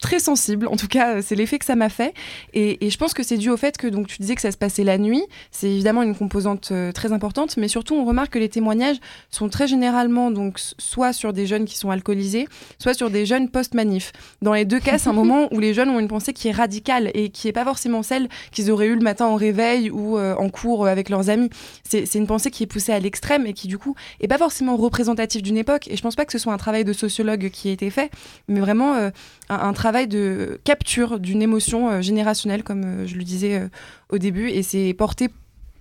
[0.04, 0.68] très sensible.
[0.68, 2.14] En tout cas, c'est l'effet que ça m'a fait.
[2.54, 4.58] Et, je pense que c'est dû au fait que donc tu disais que ça se
[4.58, 5.24] passait la nuit.
[5.50, 8.98] C'est évidemment une composante euh, très importante, mais surtout on remarque que les témoignages
[9.32, 12.48] sont très généralement donc soit sur des jeunes qui sont alcoolisés,
[12.80, 14.12] soit sur des jeunes post-manif.
[14.42, 16.52] Dans les deux cas, c'est un moment où les jeunes ont une pensée qui est
[16.52, 20.18] radicale et qui n'est pas forcément celle qu'ils auraient eu le matin au réveil ou
[20.18, 21.50] euh, en cours avec leurs amis.
[21.84, 24.76] C'est une pensée qui est poussée à l'extrême et qui du coup est pas forcément
[24.76, 25.88] représentative d'une époque.
[25.88, 28.12] Et je pense pas que ce soit un travail de sociologue qui a été fait,
[28.50, 29.10] mais vraiment euh,
[29.50, 33.68] un, un travail de capture d'une émotion euh, générationnelle, comme euh, je le disais euh,
[34.10, 35.30] au début, et c'est porté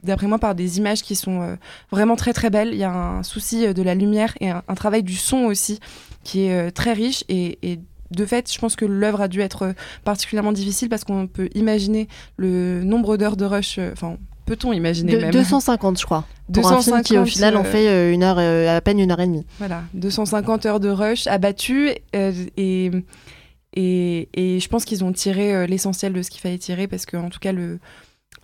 [0.02, 1.56] d'après moi par des images qui sont
[1.92, 2.70] vraiment très très belles.
[2.72, 5.78] Il y a un souci de la lumière et un, travail du son aussi
[6.24, 7.78] qui est très riche et,
[8.10, 12.08] de fait, je pense que l'œuvre a dû être particulièrement difficile parce qu'on peut imaginer
[12.36, 13.78] le nombre d'heures de rush.
[13.92, 15.30] Enfin, peut-on imaginer même?
[15.30, 16.26] 250, je crois.
[16.48, 19.46] 250 qui au final en fait une heure, à peine une heure et demie.
[19.60, 22.90] Voilà, 250 heures de rush abattues et
[23.74, 24.28] et,
[24.60, 27.30] je pense qu'ils ont tiré euh, l'essentiel de ce qu'il fallait tirer parce que, en
[27.30, 27.78] tout cas, le,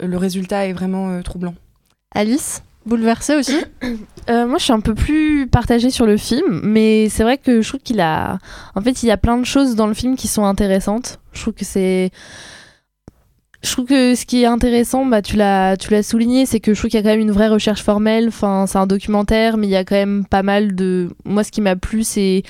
[0.01, 1.55] le résultat est vraiment euh, troublant.
[2.15, 3.59] Alice Bouleversée aussi
[4.31, 7.61] euh, Moi, je suis un peu plus partagée sur le film, mais c'est vrai que
[7.61, 8.39] je trouve qu'il a.
[8.75, 11.21] En fait, il y a plein de choses dans le film qui sont intéressantes.
[11.33, 12.11] Je trouve que c'est.
[13.61, 16.75] Je trouve que ce qui est intéressant, bah, tu l'as, tu l'as souligné, c'est que
[16.75, 18.29] je trouve qu'il y a quand même une vraie recherche formelle.
[18.29, 21.11] Enfin, c'est un documentaire, mais il y a quand même pas mal de.
[21.25, 22.45] Moi, ce qui m'a plu, c'est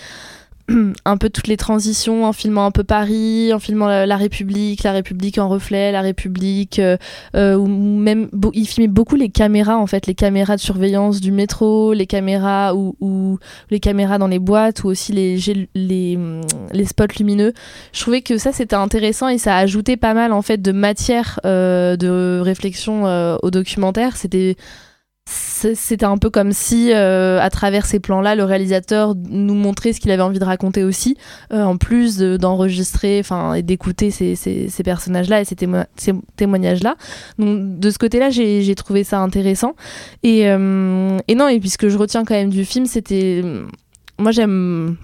[1.05, 4.93] un peu toutes les transitions en filmant un peu Paris, en filmant la, République, la
[4.93, 6.97] République en reflet, la République, euh,
[7.35, 11.33] euh, ou même il filmait beaucoup les caméras en fait, les caméras de surveillance du
[11.33, 13.39] métro, les caméras ou,
[13.71, 15.39] les caméras dans les boîtes ou aussi les,
[15.75, 16.19] les,
[16.73, 17.53] les spots lumineux.
[17.93, 20.73] Je trouvais que ça c'était intéressant et ça a ajouté pas mal en fait de
[20.73, 23.05] matière euh, de réflexion
[23.43, 24.17] au documentaire.
[24.17, 24.57] C'était
[25.31, 30.01] c'était un peu comme si, euh, à travers ces plans-là, le réalisateur nous montrait ce
[30.01, 31.17] qu'il avait envie de raconter aussi,
[31.53, 35.57] euh, en plus d'enregistrer, enfin, et d'écouter ces, ces, personnages-là et ces,
[36.37, 36.97] témoignages-là.
[37.39, 39.75] Donc, de ce côté-là, j'ai trouvé ça intéressant.
[40.23, 43.43] Et, euh, et non, et puis je retiens quand même du film, c'était,
[44.19, 44.97] moi, j'aime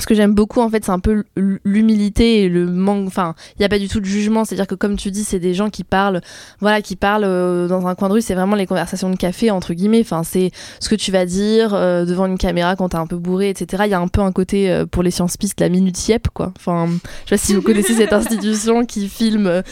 [0.00, 1.24] ce que j'aime beaucoup en fait c'est un peu
[1.64, 4.44] l'humilité et le manque enfin il n'y a pas du tout de jugement.
[4.44, 6.20] C'est à dire que comme tu dis c'est des gens qui parlent
[6.60, 9.50] voilà qui parlent euh, dans un coin de rue c'est vraiment les conversations de café
[9.50, 10.00] entre guillemets.
[10.00, 13.16] Enfin c'est ce que tu vas dire euh, devant une caméra quand t'es un peu
[13.16, 15.68] bourré etc il y a un peu un côté euh, pour les sciences pistes la
[15.68, 16.52] minute yep quoi.
[16.56, 16.88] Enfin
[17.26, 19.62] je sais pas si vous connaissez cette institution qui filme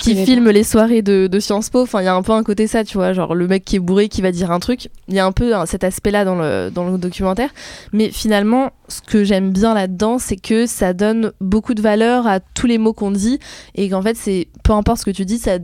[0.00, 1.82] qui filme les soirées de, de Sciences Po.
[1.82, 3.12] Enfin il y a un peu un côté ça tu vois.
[3.12, 4.88] Genre le mec qui est bourré qui va dire un truc.
[5.08, 7.50] Il y a un peu cet aspect là dans le dans le documentaire.
[7.92, 12.40] Mais finalement ce que j'aime bien là-dedans, c'est que ça donne beaucoup de valeur à
[12.40, 13.38] tous les mots qu'on dit
[13.74, 15.58] et qu'en fait, c'est peu importe ce que tu dis, ça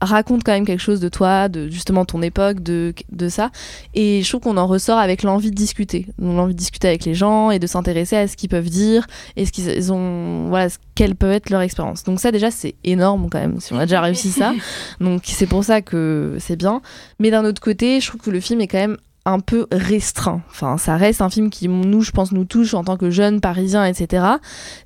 [0.00, 3.50] raconte quand même quelque chose de toi, de justement ton époque, de, de ça.
[3.92, 6.06] Et je trouve qu'on en ressort avec l'envie de discuter.
[6.18, 9.44] L'envie de discuter avec les gens et de s'intéresser à ce qu'ils peuvent dire et
[9.44, 12.04] ce qu'ils ont, voilà, quelle peut être leur expérience.
[12.04, 14.54] Donc ça déjà c'est énorme quand même, si on a déjà réussi ça.
[15.00, 16.80] Donc c'est pour ça que c'est bien.
[17.18, 20.42] Mais d'un autre côté, je trouve que le film est quand même un peu restreint.
[20.50, 23.40] Enfin, ça reste un film qui, nous, je pense, nous touche en tant que jeunes
[23.40, 24.24] parisiens, etc.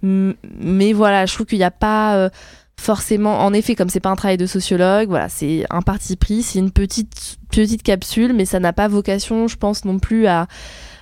[0.03, 2.17] Mais voilà, je trouve qu'il n'y a pas...
[2.17, 2.29] Euh,
[2.77, 6.43] forcément, en effet, comme c'est pas un travail de sociologue, voilà, c'est un parti pris,
[6.43, 10.49] c'est une petite petite capsule, mais ça n'a pas vocation, je pense non plus à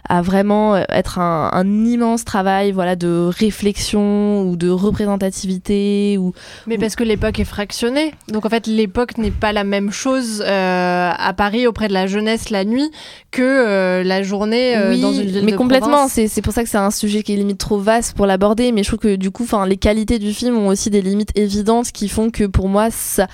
[0.09, 6.33] à vraiment euh, être un, un, immense travail voilà de réflexion ou de représentativité ou
[6.67, 8.13] mais parce que l'époque est fractionnée.
[8.29, 12.07] Donc en fait l'époque n'est pas la même chose euh, à Paris auprès de la
[12.07, 12.91] jeunesse la nuit
[13.31, 16.09] que euh, la journée oui, dans une ville mais de complètement.
[16.09, 18.83] c'est pour ça que c'est un sujet qui est limite trop vaste pour l'aborder mais
[18.83, 21.93] je trouve que du coup enfin les qualités du film ont aussi des limites évidentes
[21.93, 23.29] qui font que pour moi ça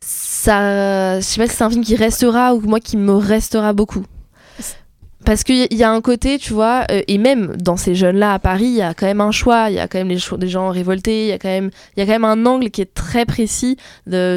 [0.00, 3.72] ça je sais pas si c'est un film qui restera ou moi qui me restera
[3.72, 4.04] beaucoup
[5.26, 8.38] parce qu'il y a un côté, tu vois, euh, et même dans ces jeunes-là à
[8.38, 10.70] Paris, il y a quand même un choix, il y a quand même des gens
[10.70, 13.26] révoltés, il y a quand même, y a quand même un angle qui est très
[13.26, 13.76] précis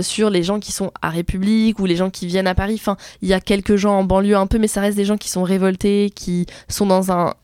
[0.02, 2.74] sur les gens qui sont à République ou les gens qui viennent à Paris.
[2.80, 5.18] Enfin, il y a quelques gens en banlieue un peu, mais ça reste des gens
[5.18, 7.36] qui sont révoltés, qui sont dans un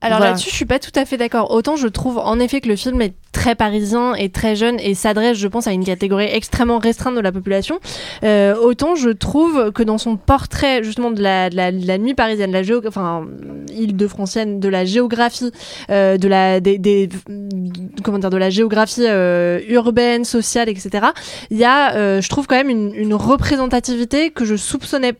[0.00, 1.50] alors là-dessus, je suis pas tout à fait d'accord.
[1.50, 4.94] Autant je trouve en effet que le film est très parisien et très jeune et
[4.94, 7.78] s'adresse, je pense, à une catégorie extrêmement restreinte de la population.
[8.24, 12.52] Euh, autant je trouve que dans son portrait justement de la, de la, nuit parisienne,
[12.52, 13.26] la géo, enfin
[13.72, 15.52] île-de-francienne, de la géographie,
[15.90, 17.08] euh, de la des, des,
[18.02, 21.06] comment dire, de la géographie euh, urbaine, sociale, etc.
[21.50, 25.14] Il y a, euh, je trouve quand même une, une représentativité que je soupçonnais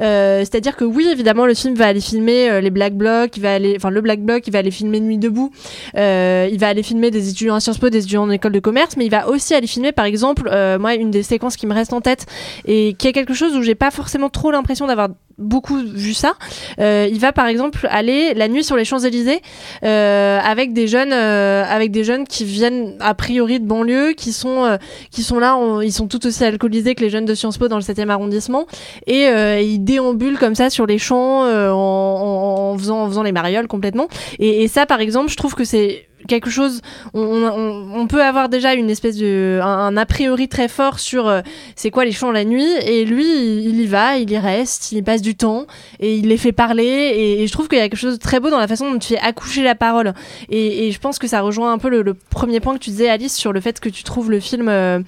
[0.00, 3.42] Euh, c'est-à-dire que oui, évidemment, le film va aller filmer euh, les Black Blocs, il
[3.42, 5.50] va aller, enfin le Black Bloc, il va aller filmer Nuit debout,
[5.96, 8.60] euh, il va aller filmer des étudiants à Sciences Po, des étudiants en école de
[8.60, 11.74] commerce, mais il va aussi aller filmer, par exemple, moi, une des séquences qui me
[11.74, 12.26] reste en tête
[12.64, 15.08] et qui est quelque chose où j'ai pas forcément trop l'impression d'avoir
[15.40, 16.34] beaucoup vu ça.
[16.78, 19.40] Euh, il va par exemple aller la nuit sur les Champs-Élysées
[19.82, 24.32] euh, avec des jeunes euh, avec des jeunes qui viennent a priori de banlieue qui
[24.32, 24.78] sont
[25.10, 27.76] qui sont là ils sont tout aussi alcoolisés que les jeunes de Sciences Po dans
[27.76, 28.66] le 7e arrondissement
[29.06, 29.26] et
[29.62, 34.08] ils déambulent comme ça sur les champs en, en, faisant en faisant les marioles complètement
[34.38, 36.80] et, et ça par exemple je trouve que c'est quelque chose.
[37.14, 41.42] On, peut avoir déjà une espèce de un, a priori très fort sur euh,
[41.76, 45.04] c'est quoi les chants la nuit et lui il, y va, il y reste, il
[45.04, 45.66] passe du temps
[46.00, 48.40] et il les fait parler et, je trouve qu'il y a quelque chose de très
[48.40, 50.14] beau dans la façon dont tu fais accoucher la parole
[50.48, 53.36] et, je pense que ça rejoint un peu le, premier point que tu disais Alice
[53.36, 55.00] sur le fait que tu trouves le film euh,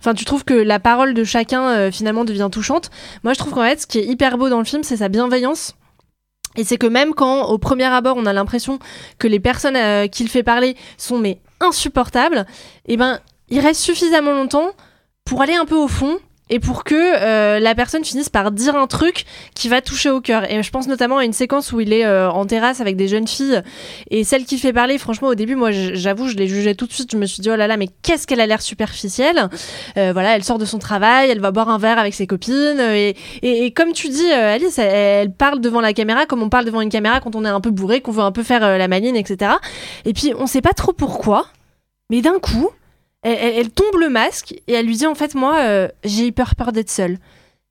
[0.00, 2.88] Enfin, tu trouves que la parole de chacun euh, finalement devient touchante.
[3.24, 5.08] Moi, je trouve qu'en fait, ce qui est hyper beau dans le film, c'est sa
[5.08, 5.74] bienveillance
[6.56, 8.78] et c'est que même quand, au premier abord, on a l'impression
[9.18, 12.46] que les personnes qu'il fait parler sont mais insupportables,
[12.86, 14.70] eh ben, il reste suffisamment longtemps
[15.24, 16.18] pour aller un peu au fond
[16.50, 20.20] et pour que euh, la personne finisse par dire un truc qui va toucher au
[20.20, 20.50] cœur.
[20.50, 23.08] Et je pense notamment à une séquence où il est euh, en terrasse avec des
[23.08, 23.62] jeunes filles
[24.10, 26.92] et celle qui fait parler, franchement, au début, moi, j'avoue, je l'ai jugée tout de
[26.92, 27.12] suite.
[27.12, 29.48] Je me suis dit, oh là là, mais qu'est-ce qu'elle a l'air superficielle?
[29.96, 32.80] Euh, voilà, elle sort de son travail, elle va boire un verre avec ses copines.
[33.42, 36.88] Et, comme tu dis, Alice, elle, parle devant la caméra comme on parle devant une
[36.88, 39.52] caméra quand on est un peu bourré, qu'on veut un peu faire la maline, etc.
[40.04, 41.46] Et puis, on sait pas trop pourquoi,
[42.10, 42.70] mais d'un coup,
[43.22, 46.72] elle, tombe le masque et elle lui dit en fait moi euh, j'ai hyper peur
[46.72, 47.18] d'être seule.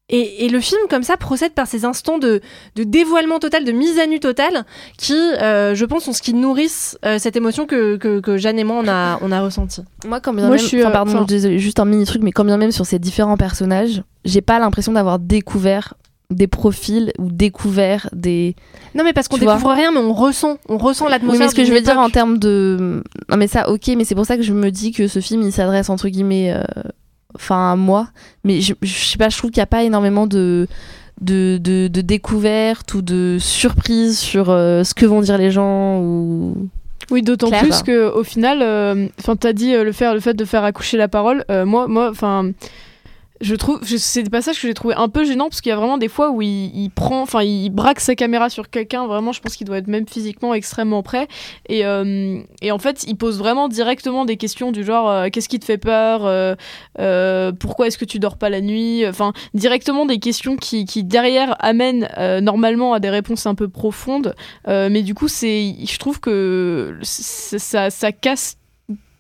[0.10, 2.40] Et, le film, comme ça, procède par ces instants de,
[2.78, 4.66] dévoilement total, de mise à nu totale,
[4.98, 8.64] qui, euh, je pense, sont ce qui nourrissent euh, cette émotion que, que, Jeanne et
[8.64, 9.82] moi, on a, on a ressenti.
[10.08, 12.72] Moi, quand bien même, je suis, pardon, juste un mini truc, mais quand bien même
[12.72, 15.96] sur ces différents personnages, j'ai pas l'impression d'avoir découvert
[16.30, 18.56] des profils ou découvert des
[18.96, 21.56] non mais parce qu'on découvre rien mais on ressent on ressent l'atmosphère oui, mais ce
[21.56, 24.36] que je veux dire en termes de non mais ça ok mais c'est pour ça
[24.36, 26.64] que je me dis que ce film il s'adresse entre guillemets euh,
[27.36, 28.10] enfin à moi.
[28.44, 30.68] Mais je, je sais pas je trouve qu'il n'y a pas énormément de
[31.22, 36.00] de, de, de découverte ou de surprise sur euh, ce que vont dire les gens
[36.00, 36.68] ou
[37.10, 40.34] oui, d'autant plus que au final, euh, enfin, tu t'as dit le, faire, le fait
[40.34, 41.46] de faire accoucher la parole.
[41.50, 42.52] moi, moi, enfin,
[43.42, 45.76] je trouve c'est des passages que j'ai trouvé un peu gênants parce qu'il y a
[45.76, 49.42] vraiment des fois où il, prend enfin il braque sa caméra sur quelqu'un vraiment je
[49.42, 51.28] pense qu'il doit être même physiquement extrêmement prêt
[51.70, 55.50] et, euh, et en fait il pose vraiment directement des questions du genre euh, qu'est-ce
[55.50, 60.06] qui te fait peur euh, pourquoi est-ce que tu dors pas la nuit enfin directement
[60.06, 62.10] des questions qui, qui derrière amènent
[62.42, 64.36] normalement à des réponses un peu profondes.
[64.66, 68.58] Mais du coup c'est je trouve que ça, ça casse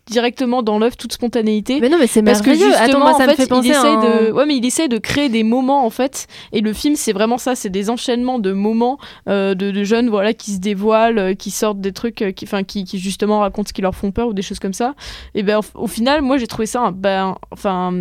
[0.09, 1.79] directement dans l'œuvre toute spontanéité.
[1.79, 2.73] Mais non, mais c'est Parce que merveilleux.
[2.75, 4.65] Attends, moi, ça en me fait, penser il à essaye un- de, ouais, mais il
[4.65, 6.27] essaye de créer des moments en fait.
[6.53, 8.97] Et le film, c'est vraiment ça, c'est des enchaînements de moments
[9.29, 12.45] euh, de, de jeunes, voilà, qui se dévoilent, euh, qui sortent des trucs, euh, qui,
[12.45, 14.95] enfin, qui, qui justement racontent ce qui leur font peur ou des choses comme ça.
[15.35, 17.93] Et ben, au, au final, moi, j'ai trouvé ça, un- ben, enfin,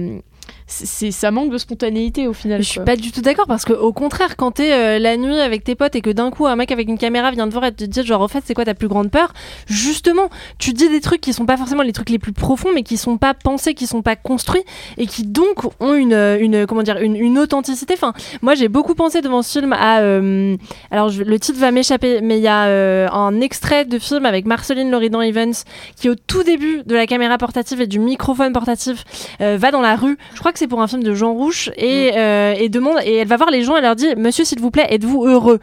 [0.69, 2.61] c'est, ça manque de spontanéité au final.
[2.63, 5.39] Je suis pas du tout d'accord parce que au contraire, quand t'es euh, la nuit
[5.39, 7.65] avec tes potes et que d'un coup un mec avec une caméra vient te voir
[7.67, 9.33] et te dit genre en fait c'est quoi ta plus grande peur,
[9.67, 12.83] justement tu dis des trucs qui sont pas forcément les trucs les plus profonds mais
[12.83, 14.63] qui sont pas pensés, qui sont pas construits
[14.99, 17.95] et qui donc ont une, euh, une comment dire une, une authenticité.
[17.95, 20.57] Enfin moi j'ai beaucoup pensé devant ce film à euh,
[20.91, 24.27] alors je- le titre va m'échapper mais il y a euh, un extrait de film
[24.27, 25.53] avec Marceline Loridan Evans
[25.97, 29.05] qui au tout début de la caméra portative et du microphone portatif
[29.41, 30.17] va dans la rue.
[30.35, 33.17] Je crois que c'est pour un film de Jean Rouche et, euh, et demande et
[33.17, 33.77] elle va voir les gens.
[33.77, 35.61] Elle leur dit Monsieur, s'il vous plaît, êtes-vous heureux?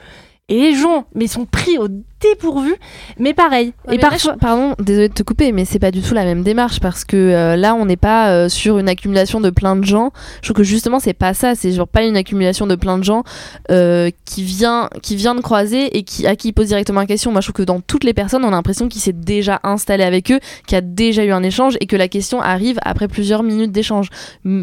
[0.49, 1.87] Et les gens, mais sont pris au
[2.31, 2.75] dépourvu.
[3.19, 3.73] Mais pareil.
[3.87, 4.33] Ouais, et mais là, parfois.
[4.33, 7.03] je- pardon, désolé de te couper, mais c'est pas du tout la même démarche parce
[7.05, 10.11] que euh, là, on n'est pas euh, sur une accumulation de plein de gens.
[10.41, 11.55] Je trouve que justement, c'est pas ça.
[11.55, 13.23] C'est genre pas une accumulation de plein de gens
[13.71, 17.07] euh, qui vient, qui vient de croiser et qui à qui il pose directement une
[17.07, 17.31] question.
[17.31, 20.03] Moi, je trouve que dans toutes les personnes, on a l'impression qu'il s'est déjà installé
[20.03, 23.07] avec eux, qu'il y a déjà eu un échange et que la question arrive après
[23.07, 24.09] plusieurs minutes d'échange.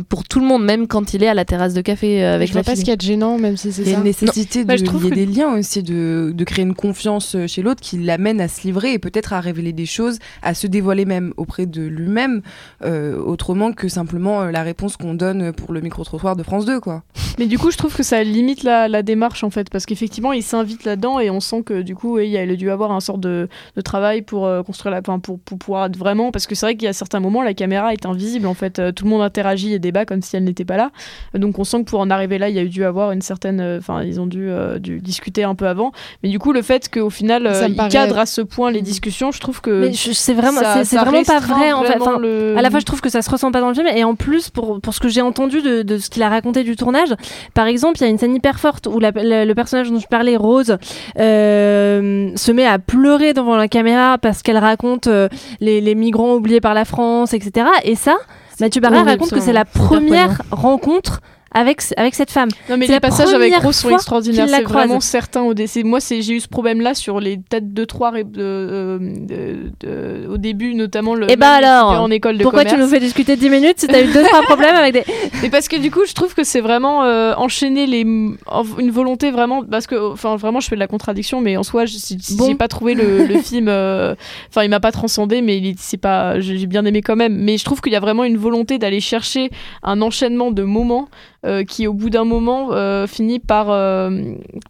[0.09, 2.53] Pour tout le monde, même quand il est à la terrasse de café avec je
[2.53, 3.94] vois la pas ce qu'il y a de gênant, même si c'est Il y a
[3.94, 3.99] ça.
[3.99, 6.75] une nécessité Bah, de je trouve lier que- des liens aussi, de, de créer une
[6.75, 10.54] confiance chez l'autre qui l'amène à se livrer et peut-être à révéler des choses, à
[10.54, 12.42] se dévoiler même auprès de lui-même,
[12.82, 16.80] euh, autrement que simplement euh, la réponse qu'on donne pour le micro-trottoir de France 2,
[16.80, 17.02] quoi.
[17.38, 20.42] Mais du coup, je trouve que ça limite la, démarche en fait, parce qu'effectivement, il
[20.42, 23.48] s'invite là-dedans et on sent que du coup, il a dû avoir un sort de,
[23.84, 26.88] travail pour euh, construire la, enfin, pour, pouvoir vraiment, parce que c'est vrai qu'il y
[26.88, 30.04] a certains moments, la caméra est invisible en fait, tout le monde interagit et débat
[30.04, 30.90] comme si elle n'était pas là,
[31.34, 33.60] donc on sent que pour en arriver là, il y a dû avoir une certaine,
[33.78, 37.10] enfin, ils ont dû, dû discuter un peu avant, mais du coup, le fait qu'au
[37.10, 39.90] final, Ça euh, me il paraît- cadre à ce point les discussions, je trouve que
[39.92, 41.96] c'est vraiment, c'est- vraiment pas vrai en fait.
[42.00, 43.87] Enfin, le- À la fois, je trouve que ça se ressent pas dans le film,
[43.87, 46.62] et en plus, pour, pour ce que j'ai entendu de, de ce qu'il a raconté
[46.64, 47.14] du tournage,
[47.55, 49.98] par exemple, il y a une scène hyper forte où la- le, le personnage dont
[50.00, 50.76] je parlais, Rose,
[51.18, 55.29] euh, se met à pleurer devant la caméra parce qu'elle raconte euh,
[55.61, 57.66] les, les migrants oubliés par la France, etc.
[57.85, 58.16] Et ça,
[58.61, 61.20] Mathieu horrible, raconte que c'est la première rencontre
[61.52, 62.48] avec, avec cette femme.
[62.68, 65.54] Non mais les passages avec Rose sont extraordinaires, c'est vraiment certain au.
[65.84, 69.70] Moi c'est j'ai eu ce problème là sur les têtes de trois ré- euh, de-
[69.80, 72.76] de- au début notamment le Et bah même alors, en école de Pourquoi commerce.
[72.76, 75.04] tu nous fais discuter 10 minutes si t'as eu deux trois problèmes avec des
[75.42, 78.04] Mais parce que du coup je trouve que c'est vraiment euh, enchaîner les
[78.46, 81.62] en- une volonté vraiment parce que enfin vraiment je fais de la contradiction mais en
[81.62, 82.46] soi je- si, Bon.
[82.46, 84.14] j'ai pas trouvé le, le film euh,
[84.48, 87.34] enfin il m'a pas transcendé mais il est- c'est pas j'ai bien aimé quand même
[87.36, 89.50] mais je trouve qu'il y a vraiment une volonté d'aller chercher
[89.82, 91.08] un enchaînement de moments
[91.46, 94.11] euh, qui au bout d'un moment euh, finit par euh,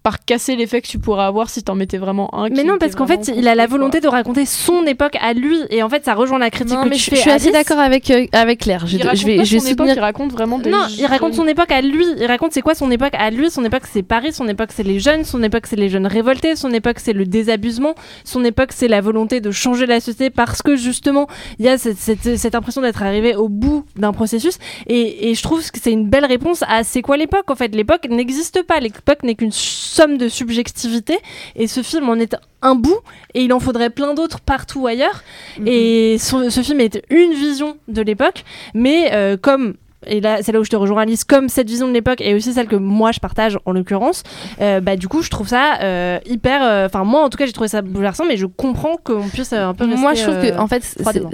[0.03, 2.95] par casser l'effet que tu pourrais avoir si t'en mettais vraiment un Mais non, parce
[2.95, 6.05] qu'en fait, il a la volonté de raconter son époque à lui, et en fait,
[6.05, 7.17] ça rejoint la critique Non, que mais tu je, fais.
[7.17, 8.87] je suis assez d'accord avec, euh, avec Claire.
[8.87, 9.95] Je, je vais, pas je vais son époque, soutenir.
[9.97, 12.05] il raconte vraiment des Non, il raconte son époque à lui.
[12.19, 13.51] Il raconte c'est quoi son époque à lui.
[13.51, 14.33] Son époque c'est Paris.
[14.33, 15.25] Son époque c'est les jeunes.
[15.25, 16.57] Son époque c'est les jeunes révoltés.
[16.57, 17.95] Son époque c'est le désabusement.
[18.25, 21.27] Son époque c'est la volonté de changer la société parce que justement
[21.59, 24.59] il y a cette, cette- cette impression d'être arrivé au bout d'un processus.
[24.87, 27.75] Et, et je trouve que c'est une belle réponse à c'est quoi l'époque en fait.
[27.75, 28.81] L'époque n'existe pas.
[28.81, 31.19] L'époque n'est qu'une somme de subjectivité.
[31.57, 32.99] Et ce film en est un bout.
[33.35, 35.23] Et il en faudrait plein d'autres partout ailleurs.
[35.67, 38.45] Et son- ce film est une vision de l'époque.
[38.75, 39.75] Mais euh, comme
[40.07, 42.33] et là c'est là où je te rejoins Alice comme cette vision de l'époque et
[42.35, 44.23] aussi celle que moi je partage en l'occurrence
[44.63, 47.45] euh, bah du coup je trouve ça euh, hyper euh, enfin moi en tout cas
[47.45, 50.57] j'ai trouvé ça bouleversant mais je comprends qu'on puisse un peu Moi, je rester, trouve
[50.57, 50.83] que, en fait,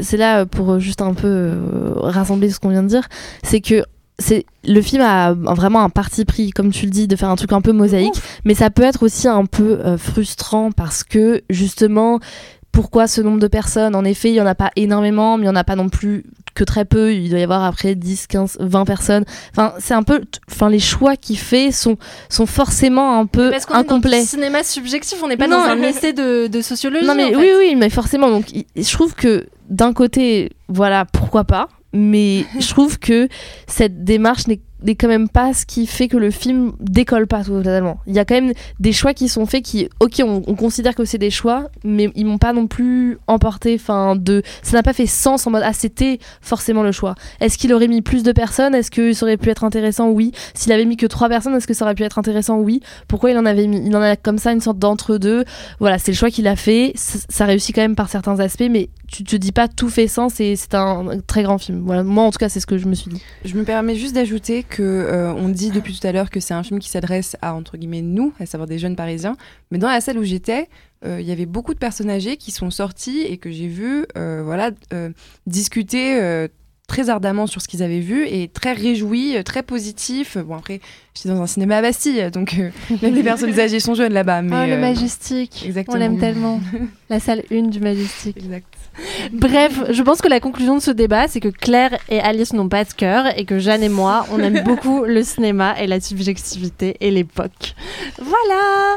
[0.01, 1.53] c'est- là pour juste un peu
[2.01, 3.07] rassembler ce qu'on vient de dire,
[3.45, 3.85] c'est que
[4.19, 7.37] c'est le film a vraiment un parti pris, comme tu le dis, de faire un
[7.37, 11.43] truc un peu mosaïque, mais ça peut être aussi un peu euh, frustrant parce que
[11.51, 12.19] justement,
[12.73, 13.95] pourquoi ce nombre de personnes?
[13.95, 15.89] En effet, il y en a pas énormément, mais il y en a pas non
[15.89, 16.25] plus
[16.55, 17.13] que très peu.
[17.15, 19.25] Il doit y avoir après 10, 15, 20 personnes.
[19.53, 21.97] Enfin, c'est un peu, enfin, les choix qu'il fait sont
[22.31, 24.23] sont forcément un peu parce qu'on est dans incomplets.
[24.25, 27.39] cinéma subjectif on n'est pas Non, dans un essai de, de sociologie Non mais en
[27.39, 27.57] oui fait.
[27.59, 32.99] oui mais forcément donc je trouve que d'un côté voilà pourquoi pas mais je trouve
[32.99, 33.29] que
[33.67, 37.45] cette démarche n'est n'est quand même pas ce qui fait que le film décolle pas
[37.45, 37.99] totalement.
[38.07, 40.95] Il y a quand même des choix qui sont faits qui, ok, on, on considère
[40.95, 43.75] que c'est des choix, mais ils m'ont pas non plus emporté.
[43.75, 47.15] Enfin, de, ça n'a pas fait sens en mode ah c'était forcément le choix.
[47.41, 48.75] Est-ce qu'il aurait mis plus de personnes?
[48.75, 50.11] Est-ce que ça aurait pu être intéressant?
[50.11, 50.33] Oui.
[50.55, 52.59] S'il avait mis que trois personnes, est-ce que ça aurait pu être intéressant?
[52.59, 52.81] Oui.
[53.09, 55.45] Pourquoi il en avait mis Il en a comme ça une sorte d'entre deux.
[55.81, 56.93] Voilà, c'est le choix qu'il a fait.
[56.95, 60.09] Ça, ça réussit quand même par certains aspects, mais tu te dis pas tout fait
[60.09, 61.83] sens et c'est un très grand film.
[61.85, 63.23] Voilà, moi en tout cas c'est ce que je me suis dit.
[63.45, 66.55] Je me permets juste d'ajouter que euh, on dit depuis tout à l'heure que c'est
[66.55, 69.37] un film qui s'adresse à entre guillemets nous, à savoir des jeunes Parisiens.
[69.71, 70.69] Mais dans la salle où j'étais,
[71.05, 74.07] euh, il y avait beaucoup de personnes âgées qui sont sorties et que j'ai vu,
[74.17, 74.71] euh, voilà,
[75.47, 76.49] discuter.
[76.87, 80.39] très ardemment sur ce qu'ils avaient vu et très réjouis, très positifs.
[80.39, 80.81] Bon après,
[81.17, 82.71] j'étais dans un cinéma à Bastille, donc euh,
[83.03, 84.43] même les personnes âgées sont jeunes là-bas.
[84.43, 85.65] Mais oh, le euh, Majestic.
[85.67, 85.97] exactement.
[85.97, 86.61] On l'aime tellement.
[87.11, 88.37] La salle 1 du Majestic.
[88.37, 88.76] Exact.
[89.33, 92.69] Bref, je pense que la conclusion de ce débat, c'est que Claire et Alice n'ont
[92.69, 96.01] pas de cœur et que Jeanne et moi, on aime beaucoup le cinéma et la
[96.01, 97.75] subjectivité et l'époque.
[98.21, 98.97] Voilà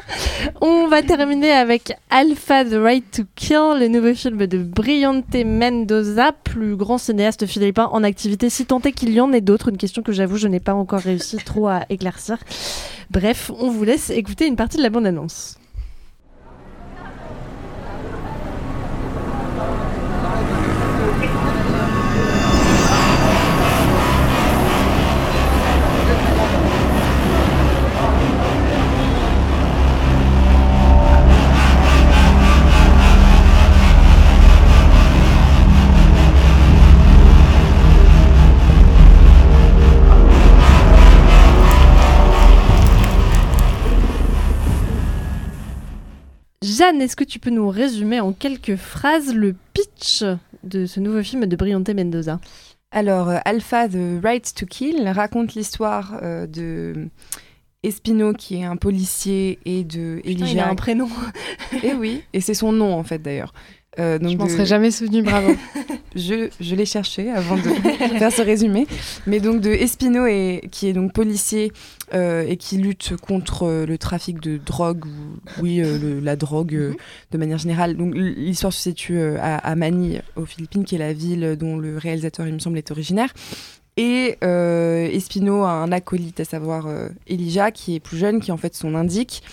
[0.62, 6.32] On va terminer avec Alpha The Right to Kill, le nouveau film de Brillante Mendoza,
[6.44, 9.70] plus grand cinéaste philippin en activité, si tant est qu'il y en ait d'autres.
[9.70, 12.38] Une question que j'avoue, je n'ai pas encore réussi trop à éclaircir.
[13.12, 15.59] Bref, on vous laisse écouter une partie de la bande-annonce.
[46.80, 50.24] Jeanne, est-ce que tu peux nous résumer en quelques phrases le pitch
[50.64, 52.40] de ce nouveau film de Brillante Mendoza?
[52.92, 57.10] Alors, euh, Alpha, The Right to Kill raconte l'histoire euh, de
[57.84, 60.52] Espino, qui est un policier, et de Putain, Elijah.
[60.54, 61.10] il a un prénom.
[61.84, 63.54] Et oui, et c'est son nom en fait d'ailleurs.
[64.00, 65.52] Euh, donc Je m'en de- serais jamais souvenu, bravo.
[66.16, 67.62] je, je l'ai cherché avant de
[68.18, 68.88] faire ce résumé.
[69.28, 71.72] Mais donc de Espino, et, qui est donc policier
[72.14, 76.36] euh, et qui lutte contre euh, le trafic de drogue, ou oui, euh, le- la
[76.36, 76.94] drogue euh,
[77.32, 77.98] de manière générale.
[77.98, 81.98] Donc l'histoire se situe à, à Manille, aux Philippines, qui est la ville dont le
[81.98, 83.34] réalisateur, il me semble, est originaire.
[83.98, 84.38] Et
[85.14, 86.88] Espino a un acolyte, à savoir
[87.28, 89.44] Elijah, qui est plus jeune, qui est en fait son indique.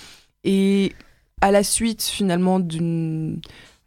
[0.45, 0.93] Et
[1.41, 3.41] à la suite, finalement, d'une...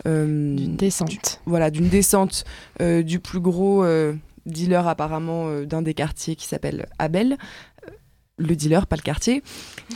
[0.07, 1.41] euh, D'une descente.
[1.45, 2.45] voilà, d'une descente
[2.81, 4.13] euh, du plus gros euh,
[4.45, 7.37] dealer apparemment d'un des quartiers qui s'appelle Abel.
[8.37, 9.43] Le dealer, pas le quartier.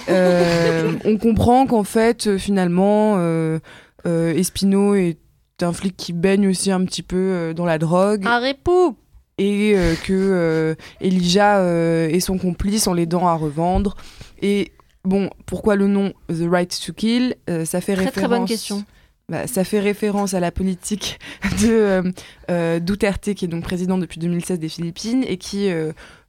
[0.09, 3.59] Euh, on comprend qu'en fait, finalement, euh,
[4.05, 5.17] euh, Espino est
[5.61, 8.25] un flic qui baigne aussi un petit peu dans la drogue.
[8.27, 8.97] Un répou
[9.37, 11.63] Et que Elijah
[12.09, 13.95] est son complice en l'aidant à revendre.
[14.41, 14.73] Et
[15.05, 17.35] bon, pourquoi le nom The Right to Kill?
[17.63, 18.11] Ça fait Très référence.
[18.13, 18.83] très bonne question.
[19.29, 21.19] Bah, ça fait référence à la politique
[21.61, 22.11] de euh,
[22.51, 25.69] euh, Duterte, qui est donc président depuis 2016 des Philippines et qui,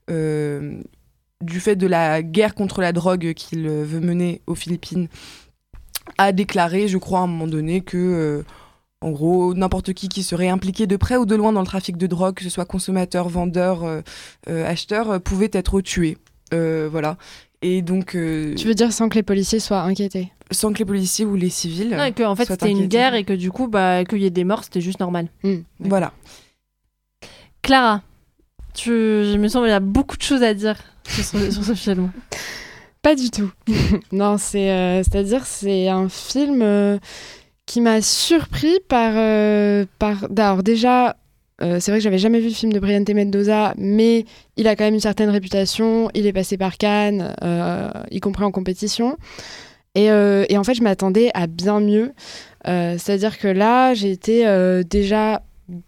[0.09, 0.81] euh,
[1.41, 5.07] du fait de la guerre contre la drogue qu'il veut mener aux Philippines,
[6.17, 8.45] a déclaré, je crois, à un moment donné que,
[9.01, 11.97] en gros, n'importe qui qui serait impliqué de près ou de loin dans le trafic
[11.97, 13.83] de drogue, que ce soit consommateur, vendeur,
[14.47, 16.17] acheteur, pouvait être tué.
[16.51, 17.17] Voilà.
[17.61, 20.85] Et donc, euh, Tu veux dire sans que les policiers soient inquiétés sans que les
[20.85, 21.89] policiers ou les civils.
[21.89, 24.25] Non, et que, en fait, c'était une guerre et que du coup, bah, qu'il y
[24.25, 25.27] ait des morts, c'était juste normal.
[25.79, 26.13] Voilà.
[27.61, 28.01] Clara,
[28.73, 28.91] tu...
[28.91, 30.77] il me semble qu'il y a beaucoup de choses à dire
[31.07, 32.11] sur ce, sur ce film.
[33.01, 33.51] Pas du tout.
[34.11, 36.99] non, c'est euh, c'est-à-dire c'est un film euh,
[37.65, 41.15] qui m'a surpris par euh, par alors déjà
[41.61, 44.25] euh, c'est vrai que j'avais jamais vu le film de Briante Mendoza, mais
[44.57, 46.09] il a quand même une certaine réputation.
[46.13, 49.17] Il est passé par Cannes, euh, y compris en compétition.
[49.95, 52.11] Et, euh, et en fait, je m'attendais à bien mieux.
[52.67, 55.41] Euh, c'est-à-dire que là, j'ai été euh, déjà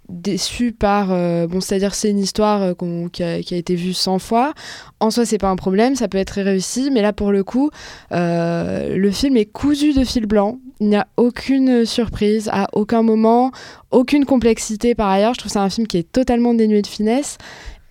[0.09, 1.11] déçue par.
[1.11, 4.53] euh, bon, c'est-à-dire, c'est une histoire euh, qui, a, été vue 100 fois.
[4.99, 7.69] En soi, c'est pas un problème, ça peut être réussi, mais là, pour le coup,
[8.11, 10.59] euh, le film est cousu de fil blanc.
[10.79, 13.51] Il n'y a aucune surprise, à aucun moment,
[13.91, 15.33] aucune complexité par ailleurs.
[15.33, 17.37] Je trouve c'est un film qui est totalement dénué de finesse.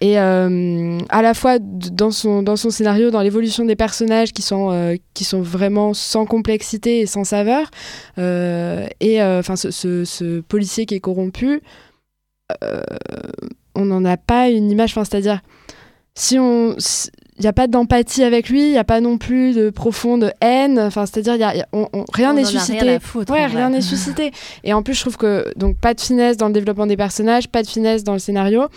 [0.02, 4.42] Et euh, à la fois dans son, dans son scénario, dans l'évolution des personnages qui
[4.42, 7.70] sont, euh, qui sont vraiment sans complexité et sans saveur,
[8.18, 11.62] euh, et enfin ce, ce- ce policier qui est corrompu,
[13.74, 15.40] on n'en a pas une image, c'est-à-dire
[16.16, 16.74] si on
[17.38, 20.32] il n'y a pas d'empathie avec lui, il n'y a pas non plus de profonde
[20.40, 22.98] haine, enfin c'est-à-dire y a, il y a- on- on- rien n'est rien suscité.
[22.98, 24.32] foutre, ouais, en rien n'est suscité.
[24.64, 27.48] Et en plus je trouve que donc pas de finesse dans le développement des personnages,
[27.48, 28.68] pas de finesse dans le scénario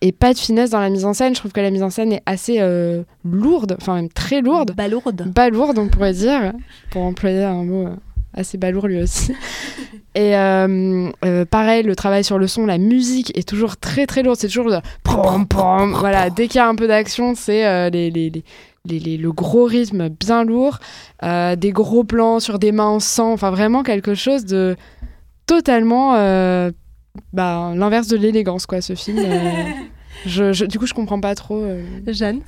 [0.00, 1.34] et pas de finesse dans la mise en scène.
[1.34, 4.74] Je trouve que la mise en scène est assez euh, lourde, enfin même très lourde.
[4.74, 5.24] Balourde.
[5.34, 6.54] Balourde, on pourrait dire,
[6.90, 7.94] pour employer un mot euh,
[8.32, 9.34] assez balourd lui aussi.
[10.14, 14.22] Et euh, euh, pareil, le travail sur le son, la musique est toujours très très
[14.22, 14.38] lourde.
[14.38, 14.70] C'est toujours
[15.04, 15.92] pom, pom.
[15.94, 18.32] Voilà, dès qu'il y a un peu d'action, c'est euh, les, les,
[18.86, 20.78] les- le gros rythme bien lourd,
[21.22, 24.76] euh, des gros plans sur des mains en sang, enfin vraiment quelque chose de
[25.46, 26.70] totalement euh,
[27.32, 29.18] bah, l'inverse de l'élégance, quoi, ce film.
[29.20, 29.64] euh.
[30.26, 31.56] Je, je- du coup, je comprends pas trop.
[31.62, 31.82] euh.
[32.08, 32.40] Jeanne?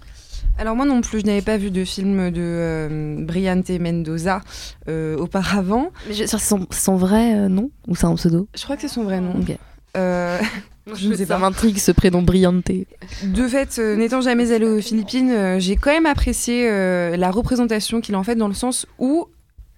[0.59, 4.42] Alors moi non plus, je n'avais pas vu de film de euh, Briante Mendoza
[4.88, 5.90] euh, auparavant.
[6.07, 8.48] Mais je- c'est son, son vrai euh, nom ou c'est un pseudo?
[8.57, 9.34] Je crois que c'est son vrai nom.
[9.96, 10.38] Euh,
[10.94, 11.40] je ne sais Ça pas.
[11.40, 12.70] m'intrigue ce prénom Brillante.
[13.24, 17.30] De fait, euh, n'étant jamais allée aux Philippines, euh, j'ai quand même apprécié euh, la
[17.30, 19.26] représentation qu'il en fait dans le sens où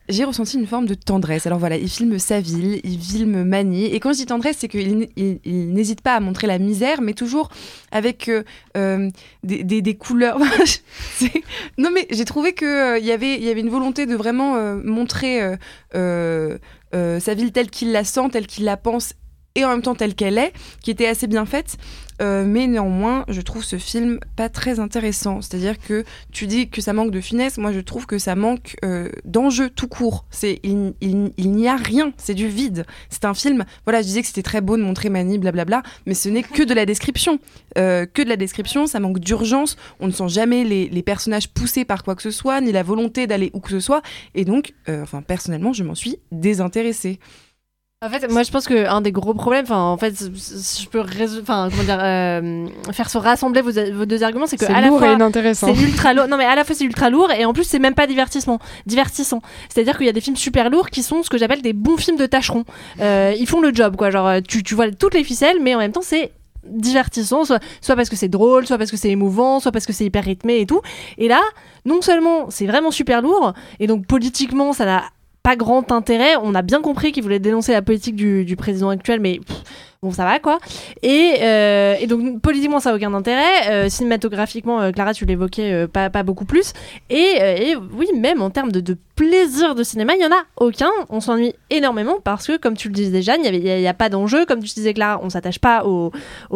[0.09, 1.47] j'ai ressenti une forme de tendresse.
[1.47, 3.95] Alors voilà, il filme sa ville, il filme Manille.
[3.95, 5.09] Et quand je dis tendresse, c'est qu'il
[5.47, 7.49] n'hésite pas à montrer la misère, mais toujours
[7.91, 8.43] avec euh,
[8.77, 9.11] euh,
[9.43, 10.39] des, couleurs.
[11.79, 15.57] Non mais j'ai trouvé qu'il il y avait une volonté de vraiment euh, montrer euh,
[15.95, 16.59] euh,
[16.95, 19.15] euh, sa ville telle qu'il la sent, telle qu'il la pense
[19.55, 20.53] et en même temps telle qu'elle est,
[20.83, 21.77] qui était assez bien faite.
[22.23, 25.41] Euh, mais néanmoins, je trouve ce film pas très intéressant.
[25.43, 28.77] C'est-à-dire que tu dis que ça manque de finesse, moi je trouve que ça manque
[28.85, 30.25] euh, d'enjeu tout court.
[30.31, 32.85] C'est il, il- n'y a rien, c'est du vide.
[33.11, 33.65] C'est un film.
[33.85, 36.63] Voilà, je disais que c'était très beau de montrer Mani, blablabla, mais ce n'est que
[36.63, 37.41] de la description,
[37.79, 38.87] Euh, que de la description.
[38.87, 39.77] Ça manque d'urgence.
[39.99, 42.85] On ne sent jamais les, les personnages poussés par quoi que ce soit, ni la
[42.85, 44.03] volonté d'aller où que ce soit.
[44.37, 47.19] Et donc, euh, enfin personnellement, je m'en suis désintéressée.
[48.05, 50.89] En fait, moi je pense que un des gros problèmes, enfin en fait, si je
[50.91, 51.01] peux
[51.41, 54.89] enfin comment dire, euh, faire se rassembler vos, vos deux arguments, c'est que à la
[54.89, 55.75] fois et inintéressant.
[55.75, 56.29] c'est ultra lourd.
[56.29, 58.59] Non mais à la fois c'est ultra lourd et en plus c'est même pas divertissement,
[58.85, 59.41] divertissant.
[59.71, 61.97] C'est-à-dire qu'il y a des films super lourds qui sont ce que j'appelle des bons
[61.97, 62.65] films de tâcherons.
[63.01, 65.79] Euh, ils font le job quoi, genre tu, tu vois toutes les ficelles, mais en
[65.79, 66.31] même temps c'est
[66.67, 69.93] divertissant, soit, soit parce que c'est drôle, soit parce que c'est émouvant, soit parce que
[69.93, 70.81] c'est hyper rythmé et tout.
[71.19, 71.41] Et là,
[71.85, 75.05] non seulement c'est vraiment super lourd, et donc politiquement ça n'a
[75.45, 76.37] pas grand intérêt.
[76.43, 79.41] On a bien compris qu'il voulait dénoncer la politique du, président actuel, mais
[80.03, 80.59] bon, ça va quoi.
[81.03, 83.69] Et, euh, donc, politiquement, ça n'a aucun intérêt.
[83.69, 86.73] Euh, cinématographiquement, euh, Clara, tu l'évoquais, pas, beaucoup plus.
[87.11, 90.91] Et, oui, même en termes de, plaisir de cinéma, il n'y en a aucun.
[91.11, 94.09] On s'ennuie énormément parce que, comme tu le disais, Jeanne, il n'y y a pas
[94.09, 94.47] d'enjeu.
[94.47, 96.11] Comme tu disais, Clara, on s'attache pas au,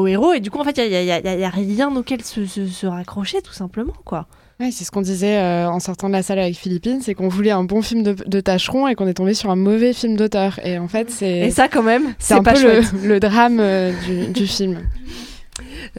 [0.06, 0.32] héros.
[0.32, 2.86] Et du coup, en fait, il n'y a, y a- rien auquel se, se, se
[2.86, 4.26] raccrocher, tout simplement, quoi.
[4.60, 7.28] Ouais, c'est ce qu'on disait euh, en sortant de la salle avec Philippine, c'est qu'on
[7.28, 10.16] voulait un bon film de, de tâcheron et qu'on est tombé sur un mauvais film
[10.16, 10.58] d'auteur.
[10.66, 13.60] Et en fait, c'est Et ça, quand même, c'est un pas peu le, le drame
[13.60, 14.80] euh, du, du film.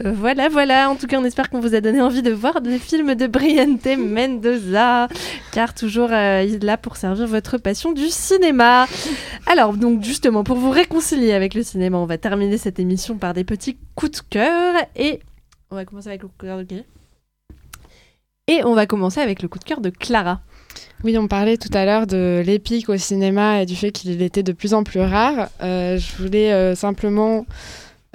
[0.04, 0.90] Euh, Voilà, voilà.
[0.90, 3.26] En tout cas, on espère qu'on vous a donné envie de voir des films de
[3.26, 5.08] Briante Mendoza,
[5.52, 8.86] car toujours euh, il est là pour servir votre passion du cinéma.
[9.46, 13.32] Alors, donc justement, pour vous réconcilier avec le cinéma, on va terminer cette émission par
[13.32, 15.20] des petits coups de cœur et
[15.70, 16.84] on va commencer avec le coup de cœur de Guy.
[18.50, 20.40] Et on va commencer avec le coup de cœur de Clara.
[21.04, 24.42] Oui, on parlait tout à l'heure de l'épique au cinéma et du fait qu'il était
[24.42, 25.50] de plus en plus rare.
[25.62, 27.46] Euh, je voulais euh, simplement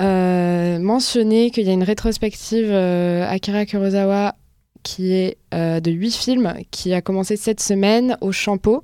[0.02, 4.36] euh, mentionner qu'il y a une rétrospective Akira Kurosawa
[4.84, 8.84] qui est de huit films qui a commencé cette semaine au Champeau.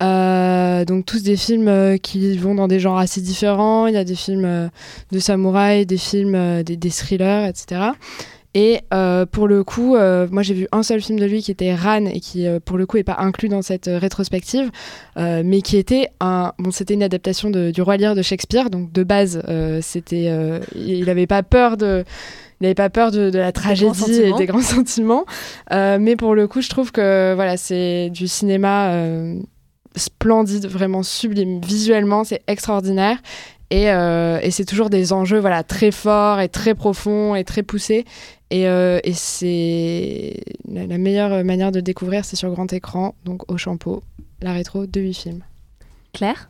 [0.00, 3.88] Donc tous des films qui vont dans des genres assez différents.
[3.88, 4.70] Il y a des films
[5.10, 7.90] de samouraï, des films, des thrillers, etc.
[8.60, 11.52] Et euh, pour le coup, euh, moi j'ai vu un seul film de lui qui
[11.52, 14.68] était Ran et qui euh, pour le coup est pas inclus dans cette rétrospective,
[15.16, 18.90] mais qui était un bon c'était une adaptation de- du Roi Lear de Shakespeare, donc
[18.92, 19.40] de base
[19.80, 20.28] c'était
[20.74, 22.02] il n'avait pas peur de
[22.60, 23.92] il n'avait pas peur de, de la tragédie
[24.24, 25.24] et des grands sentiments,
[25.70, 28.92] mais pour le coup je trouve que voilà c'est du cinéma
[29.96, 31.60] splendide, vraiment sublime.
[31.60, 33.18] Visuellement, c'est extraordinaire.
[33.70, 37.62] Et, euh, et c'est toujours des enjeux voilà, très forts et très profonds et très
[37.62, 38.04] poussés.
[38.50, 40.40] Et, euh, et c'est
[40.72, 44.02] la, la meilleure manière de le découvrir, c'est sur grand écran, donc au Champeau,
[44.40, 45.42] la rétro de 8 films.
[46.14, 46.48] Claire?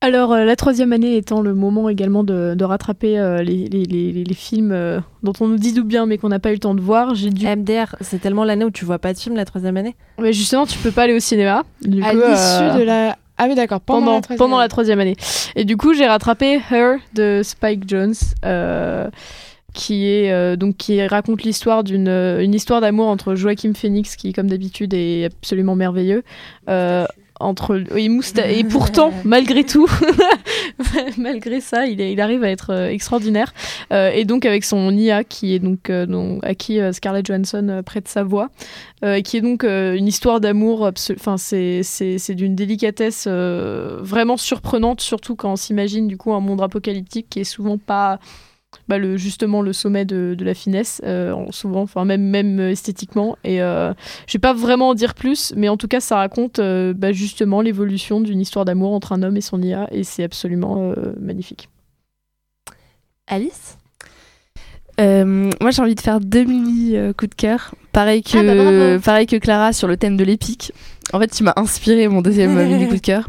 [0.00, 3.84] Alors, euh, la troisième année étant le moment également de, de rattraper euh, les, les-
[3.84, 6.54] les- les films euh, dont on nous dit d'où bien mais qu'on n'a pas eu
[6.54, 7.46] le temps de voir, j'ai dû.
[7.46, 9.94] MDR, c'est tellement l'année où tu vois pas de film la troisième année?
[10.18, 11.62] Mais justement, tu peux pas aller au cinéma.
[11.82, 13.16] Du à l'issue euh, de la.
[13.38, 14.68] Ah oui, d'accord, pendant, pendant, la troisième pendant la année.
[14.68, 15.16] troisième année.
[15.56, 18.14] Et du coup, j'ai rattrapé Her de Spike Jones,
[18.44, 19.08] euh,
[19.74, 24.16] qui est euh, donc qui raconte l'histoire d'une euh, une histoire d'amour entre Joachim Phoenix,
[24.16, 26.22] qui comme d'habitude est absolument merveilleux.
[26.68, 27.06] euh,
[27.42, 29.86] entre et, mousta- et pourtant malgré tout
[31.18, 33.52] malgré ça il, est- il arrive à être euh, extraordinaire.
[33.92, 37.82] Euh, et donc avec son IA qui est donc, euh, à qui euh, Scarlett Johansson
[37.84, 38.48] prête sa voix
[39.04, 45.52] euh, qui est donc une histoire d'amour enfin c'est d'une délicatesse vraiment surprenante surtout quand
[45.52, 48.18] on s'imagine du coup un monde apocalyptique qui est souvent pas
[48.88, 52.58] bah, le, justement le sommet de, de la finesse, euh, en- souvent, enfin même, même
[52.60, 53.36] euh, esthétiquement.
[53.44, 53.92] Et euh,
[54.26, 57.12] je vais pas vraiment en dire plus, mais en tout cas, ça raconte euh, bah,
[57.12, 61.68] justement l'évolution d'une histoire d'amour entre un homme et son IA, et c'est absolument magnifique.
[63.26, 63.76] Alice?
[64.98, 67.74] Moi, j'ai envie de faire deux mini coups de cœur.
[67.92, 70.72] Pareil que, Ah bah pareil que Clara sur le thème de l'épique.
[71.12, 73.28] En fait, tu m'as inspiré mon deuxième mini coup de cœur.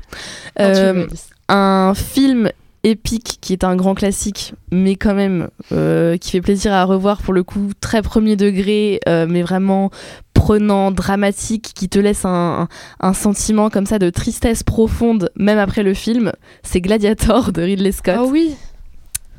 [1.49, 2.49] Un film
[2.83, 7.21] épique qui est un grand classique, mais quand même euh, qui fait plaisir à revoir
[7.21, 9.89] pour le coup, très premier degré, euh, mais vraiment
[10.33, 12.67] prenant, dramatique, qui te laisse un,
[12.99, 17.93] un, sentiment comme ça de tristesse profonde, même après le film, c'est Gladiator de Ridley
[17.93, 18.17] Scott.
[18.19, 18.55] Oh oui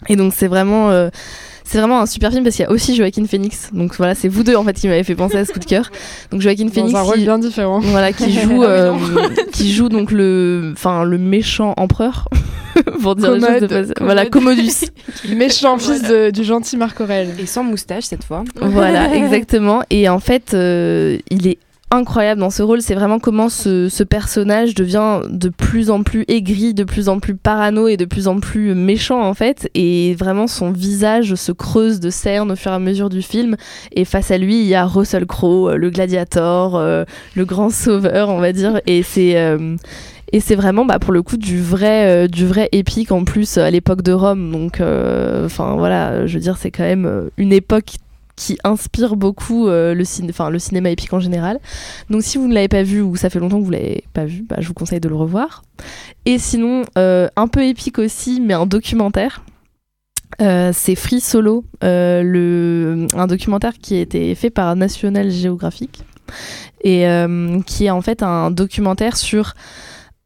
[0.09, 0.91] Et donc c'est vraiment...
[0.91, 1.11] Euh,
[1.65, 3.71] c'est vraiment un super film parce qu'il y a aussi Joaquin Phoenix.
[3.73, 5.65] Donc voilà, c'est vous deux en fait qui m'avez fait penser à ce coup de
[5.65, 5.91] cœur.
[6.31, 7.81] Donc Joaquin Phoenix, Dans un rôle qui, bien différent.
[7.81, 8.95] voilà, qui joue, euh,
[9.53, 12.29] qui joue donc le, enfin le méchant empereur,
[13.03, 14.73] pour dire les choses de Commode, Voilà, Commodus.
[15.35, 17.29] Méchant fils de- du gentil Marc Aurèle.
[17.41, 18.45] Et sans moustache cette fois.
[18.61, 19.83] voilà, exactement.
[19.91, 21.59] Et en fait, euh, il est
[21.95, 22.83] incroyable dans ce rôle.
[22.83, 27.35] C'est vraiment comment ce, personnage devient de plus en plus aigri, de plus en plus
[27.35, 29.71] parano et de plus en plus méchant en fait.
[29.75, 33.57] Et vraiment, son visage se creuse de cernes au fur et à mesure du film.
[33.93, 37.71] Et face à lui, il y a Russell Crowe, euh, le gladiator, euh, le grand
[37.71, 38.81] sauveur, on va dire.
[38.87, 39.77] Et c'est euh,
[40.33, 43.71] et c'est vraiment bah, pour le coup du vrai du vrai épique en plus à
[43.71, 47.93] l'époque de Rome donc enfin voilà je veux dire c'est quand même une époque
[48.37, 50.05] qui inspire beaucoup euh, le,
[50.51, 51.61] le cinéma épique en général.
[52.11, 54.25] Donc si vous ne l'avez pas vu ou ça fait longtemps que vous l'avez pas
[54.25, 55.63] vu, bah, je vous conseille de le revoir.
[56.25, 59.43] Et sinon, euh, un peu épique aussi, mais un documentaire.
[60.41, 66.03] Euh, c'est Free Solo, le, un documentaire qui a été fait par National Geographic
[66.83, 67.07] et
[67.67, 69.55] qui est en fait un documentaire sur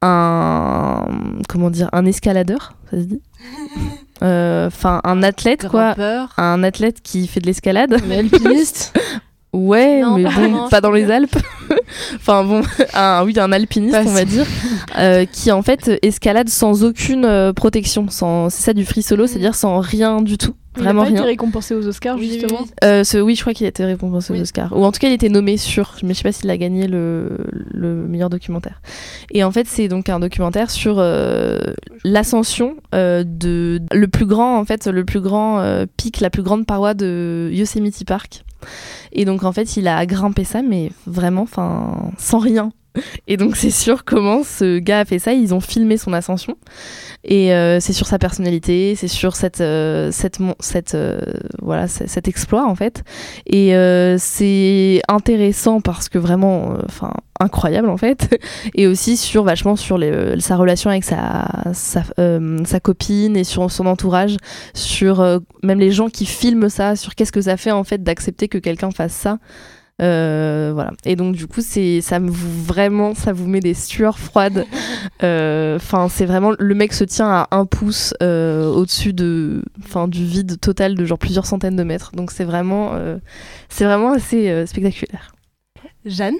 [0.00, 1.06] un
[1.48, 3.20] comment dire un escaladeur, ça se dit?
[4.20, 5.94] Enfin, un athlète quoi,
[6.36, 7.96] un athlète qui fait de l'escalade.
[8.10, 8.92] Alpiniste
[9.54, 11.36] Ouais, Non, mais pas bon, vraiment, pas dans les Alpes.
[12.16, 12.62] enfin bon,
[12.94, 14.44] un, oui, un alpiniste, on va dire,
[14.98, 18.08] euh, qui en fait escalade sans aucune euh, protection.
[18.10, 21.12] Sans, c'est ça du free solo, c'est-à-dire sans rien du tout, Il a pas été
[21.14, 21.24] rien.
[21.24, 22.60] récompensé aux Oscars, Oui, justement.
[22.62, 22.70] oui.
[22.84, 24.38] Euh, ce, oui, je crois qu'il a été récompensé Oui.
[24.38, 24.76] aux Oscars.
[24.76, 26.86] Ou en tout cas, il était nommé sur, mais je sais pas s'il a gagné
[26.86, 27.38] le,
[27.70, 28.80] le meilleur documentaire.
[29.32, 31.58] Et en fait, c'est donc un documentaire sur euh,
[32.04, 36.42] l'ascension euh, de le plus grand, en fait, le plus grand euh, pic, la plus
[36.42, 38.44] grande paroi de Yosemite Park.
[39.12, 42.70] Et donc, en fait, il a grimpé ça, mais vraiment, enfin, sans rien.
[43.26, 45.32] Et donc, c'est sûr comment ce gars a fait ça.
[45.32, 46.56] Ils ont filmé son ascension.
[47.24, 51.20] Et euh, c'est sur sa personnalité, c'est sur cette, euh, cette, euh,
[51.60, 53.02] voilà, cet exploit en fait.
[53.46, 53.74] Et
[54.18, 58.40] c'est intéressant parce que vraiment, enfin, incroyable en fait.
[58.74, 59.98] Et aussi sur vachement sur
[60.38, 62.02] sa relation avec sa, sa,
[62.64, 64.36] sa copine et sur son entourage,
[64.74, 68.48] sur même les gens qui filment ça, sur qu'est-ce que ça fait en fait d'accepter
[68.48, 69.38] que quelqu'un fasse ça.
[70.00, 70.92] Euh, voilà.
[71.04, 74.66] Et donc du coup, c'est ça me vous vraiment, ça vous met des sueurs froides.
[75.22, 80.06] Euh, Enfin, c'est vraiment le mec se tient à un pouce euh, au-dessus de, enfin,
[80.06, 82.12] du vide total de genre plusieurs centaines de mètres.
[82.14, 83.18] Donc c'est vraiment, euh,
[83.68, 85.34] c'est vraiment assez euh, spectaculaire.
[86.04, 86.36] Jeanne?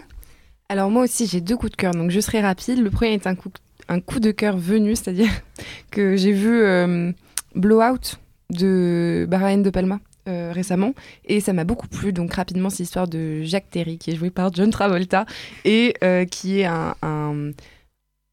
[0.69, 2.83] Alors moi aussi j'ai deux coups de cœur, donc je serai rapide.
[2.83, 3.51] Le premier est un coup,
[3.89, 5.31] un coup de cœur venu, c'est-à-dire
[5.91, 7.11] que j'ai vu euh,
[7.55, 8.19] Blowout
[8.51, 9.99] de Brian De Palma
[10.29, 12.13] euh, récemment et ça m'a beaucoup plu.
[12.13, 15.27] Donc rapidement c'est l'histoire de Jacques Terry qui est joué par John Travolta
[15.65, 17.51] et euh, qui est un, un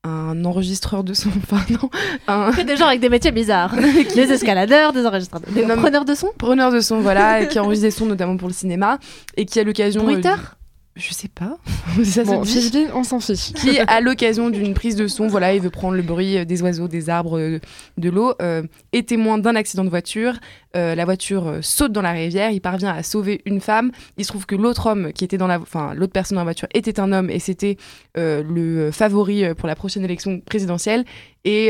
[0.07, 1.89] un enregistreur de son, enfin non,
[2.27, 3.73] un Que des gens avec des métiers bizarres.
[4.15, 7.57] des escaladeurs, des enregistrateurs, des Non, preneurs de son preneur de son, voilà, et qui
[7.57, 8.99] enregistre des sons notamment pour le cinéma
[9.35, 10.01] et qui a l'occasion.
[10.01, 10.57] euh, Bruiteur
[10.95, 11.57] Je sais pas.
[12.05, 12.49] ça se dit.
[12.49, 13.51] Philippine, on s'en fiche.
[13.55, 16.61] qui, à l'occasion d'une prise de son, voilà, il veut prendre le bruit euh, des
[16.61, 17.59] oiseaux, des arbres, euh,
[17.97, 20.35] de l'eau, euh, est témoin d'un accident de voiture.
[20.77, 23.91] Euh, la voiture saute dans la rivière, il parvient à sauver une femme.
[24.17, 26.45] Il se trouve que l'autre homme qui était dans la, enfin l'autre personne dans la
[26.45, 27.75] voiture était un homme et c'était
[28.17, 31.03] euh, le favori pour la prochaine élection présidentielle.
[31.43, 31.69] Et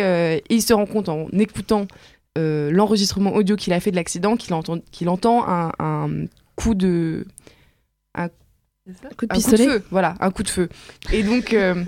[0.49, 1.87] il se rend compte en écoutant
[2.37, 6.09] l'enregistrement audio qu'il a fait de l'accident qu'il entend, qu'il entend un, un
[6.55, 7.25] coup de
[9.17, 9.65] Coup de un pistolet.
[9.65, 10.69] coup de feu, voilà, un coup de feu.
[11.11, 11.83] Et donc, euh,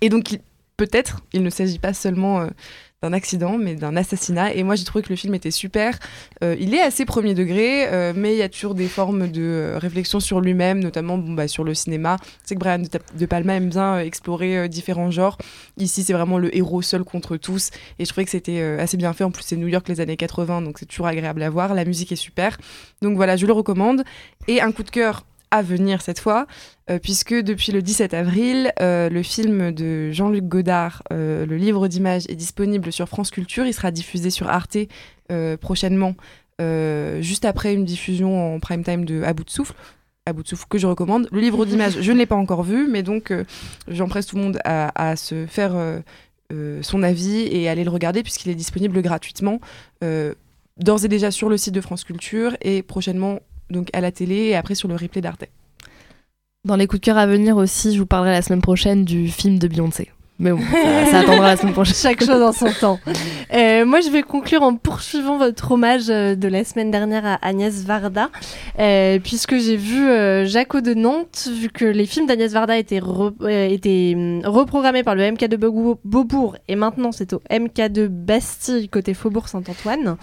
[0.00, 0.38] et donc
[0.76, 2.48] peut-être, il ne s'agit pas seulement euh,
[3.04, 4.54] d'un accident, mais d'un assassinat.
[4.54, 5.98] Et moi, j'ai trouvé que le film était super.
[6.42, 9.42] Euh, il est assez premier degré, euh, mais il y a toujours des formes de
[9.42, 12.16] euh, réflexion sur lui-même, notamment bon, bah, sur le cinéma.
[12.44, 15.36] C'est que Brian de, Palma aime bien explorer différents genres.
[15.76, 17.70] Ici, c'est vraiment le héros seul contre tous.
[17.98, 19.24] Et je trouvais que c'était assez bien fait.
[19.24, 21.74] En plus, c'est New York les années 80, donc c'est toujours agréable à voir.
[21.74, 22.56] La musique est super.
[23.02, 24.02] Donc voilà, je le recommande.
[24.48, 26.46] Et un coup de cœur à venir cette fois,
[26.90, 31.88] euh, puisque depuis le 17 avril, euh, le film de Jean-Luc Godard, euh, le livre
[31.88, 33.64] d'images, est disponible sur France Culture.
[33.64, 34.76] Il sera diffusé sur Arte
[35.60, 36.14] prochainement,
[37.20, 39.74] juste après une diffusion en prime time de À bout de souffle.
[40.26, 41.28] À bout de souffle que je recommande.
[41.32, 43.32] Le livre d'images, je ne l'ai pas encore vu, mais donc
[43.88, 45.72] j'empresse tout le monde à, à se faire
[46.82, 49.60] son avis et aller le regarder puisqu'il est disponible gratuitement.
[50.02, 53.40] D'ores et déjà sur le site de France Culture et prochainement
[53.70, 55.44] donc à la télé et après sur le replay d'Arte.
[56.64, 59.28] Dans les coups de cœur à venir aussi, je vous parlerai la semaine prochaine du
[59.28, 60.10] film de Beyoncé.
[60.40, 61.94] Mais bon, ça, ça attendra la semaine prochaine.
[61.94, 62.98] Chaque chose en son temps.
[63.52, 67.34] Euh, moi, je vais conclure en poursuivant votre hommage euh, de la semaine dernière à
[67.46, 68.30] Agnès Varda,
[68.80, 72.98] euh, puisque j'ai vu euh, Jaco de Nantes, vu que les films d'Agnès Varda étaient,
[72.98, 78.88] re- étaient hum, reprogrammés par le MK2 Beau- Beaubourg, et maintenant c'est au MK2 Bastille,
[78.88, 80.16] côté Faubourg Saint-Antoine.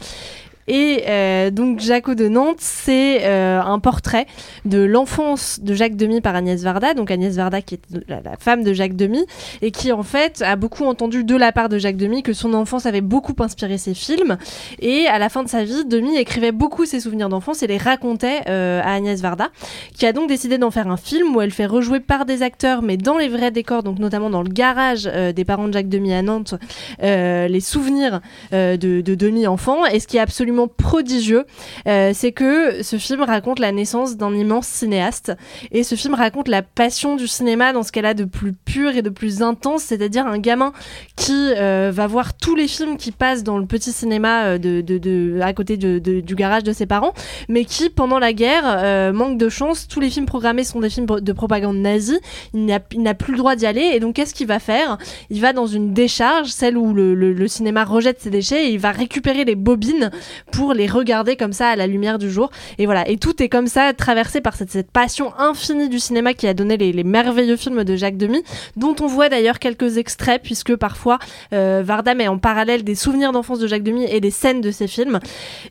[0.67, 4.25] Et euh, donc Jaco de Nantes, c'est euh, un portrait
[4.65, 8.63] de l'enfance de Jacques Demy par Agnès Varda, donc Agnès Varda qui est la, femme
[8.63, 9.25] de Jacques Demy,
[9.61, 12.53] et qui en fait a beaucoup entendu de la part de Jacques Demy que son
[12.53, 14.37] enfance avait beaucoup inspiré ses films.
[14.79, 17.77] Et à la fin de sa vie, Demy écrivait beaucoup ses souvenirs d'enfance et les
[17.77, 19.49] racontait euh, à Agnès Varda,
[19.95, 22.81] qui a donc décidé d'en faire un film où elle fait rejouer par des acteurs,
[22.81, 25.89] mais dans les vrais décors, donc notamment dans le garage euh, des parents de Jacques
[25.89, 26.55] Demy à Nantes,
[27.01, 29.85] les souvenirs de, de Demy enfant.
[29.85, 31.45] Et ce qui est absolument prodigieux,
[31.87, 35.33] euh, c'est que ce film raconte la naissance d'un immense cinéaste.
[35.71, 38.95] Et ce film raconte la passion du cinéma dans ce qu'elle a de plus pur
[38.95, 40.73] et de plus intense, c'est-à-dire un gamin
[41.15, 45.39] qui euh, va voir tous les films qui passent dans le petit cinéma euh, de,
[45.41, 47.13] à côté de- du garage de ses parents,
[47.49, 49.87] mais qui, pendant la guerre, manque de chance.
[49.87, 52.19] Tous les films programmés sont des films de propagande nazie.
[52.53, 53.91] Il n'a il n'a plus le droit d'y aller.
[53.93, 54.97] Et donc, qu'est-ce qu'il va faire?
[55.29, 58.73] Il va dans une décharge, celle où le, le- le cinéma rejette ses déchets, et
[58.73, 60.11] il va récupérer les bobines
[60.51, 62.51] pour les regarder comme ça à la lumière du jour.
[62.77, 63.07] Et voilà.
[63.09, 66.77] Et tout est comme ça, traversé par cette, passion infinie du cinéma qui a donné
[66.77, 68.43] les, merveilleux films de Jacques Demy,
[68.75, 71.19] dont on voit d'ailleurs quelques extraits, puisque parfois
[71.53, 74.71] euh, Varda met en parallèle des souvenirs d'enfance de Jacques Demy et des scènes de
[74.71, 75.19] ses films.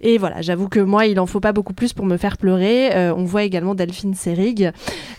[0.00, 2.94] Et voilà, j'avoue que moi, il en faut pas beaucoup plus pour me faire pleurer.
[2.94, 4.70] Euh, on voit également Delphine Seyrig,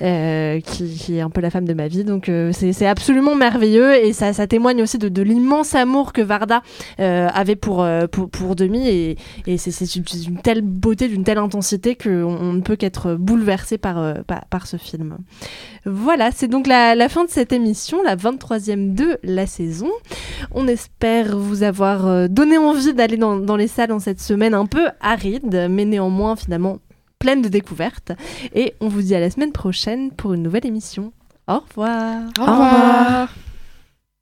[0.01, 2.03] euh, qui, est un peu la femme de ma vie.
[2.03, 6.61] Donc euh, c'est absolument merveilleux et ça, témoigne aussi de, l'immense amour que Varda
[6.97, 8.55] avait pour, pour.
[8.61, 9.17] Et,
[9.47, 13.97] et c'est une, telle beauté, d'une telle intensité qu'on on ne peut qu'être bouleversé par,
[13.97, 15.17] euh, par, par ce film.
[15.85, 19.89] Voilà, c'est donc la, la fin de cette émission, la 23e de la saison.
[20.51, 24.53] On espère vous avoir euh, donné envie d'aller dans, dans les salles en cette semaine
[24.53, 26.77] un peu aride, mais néanmoins finalement
[27.19, 28.11] pleine de découvertes.
[28.53, 31.13] Et on vous dit à la semaine prochaine pour une nouvelle émission.
[31.47, 32.21] Au revoir.
[32.39, 33.29] Au revoir.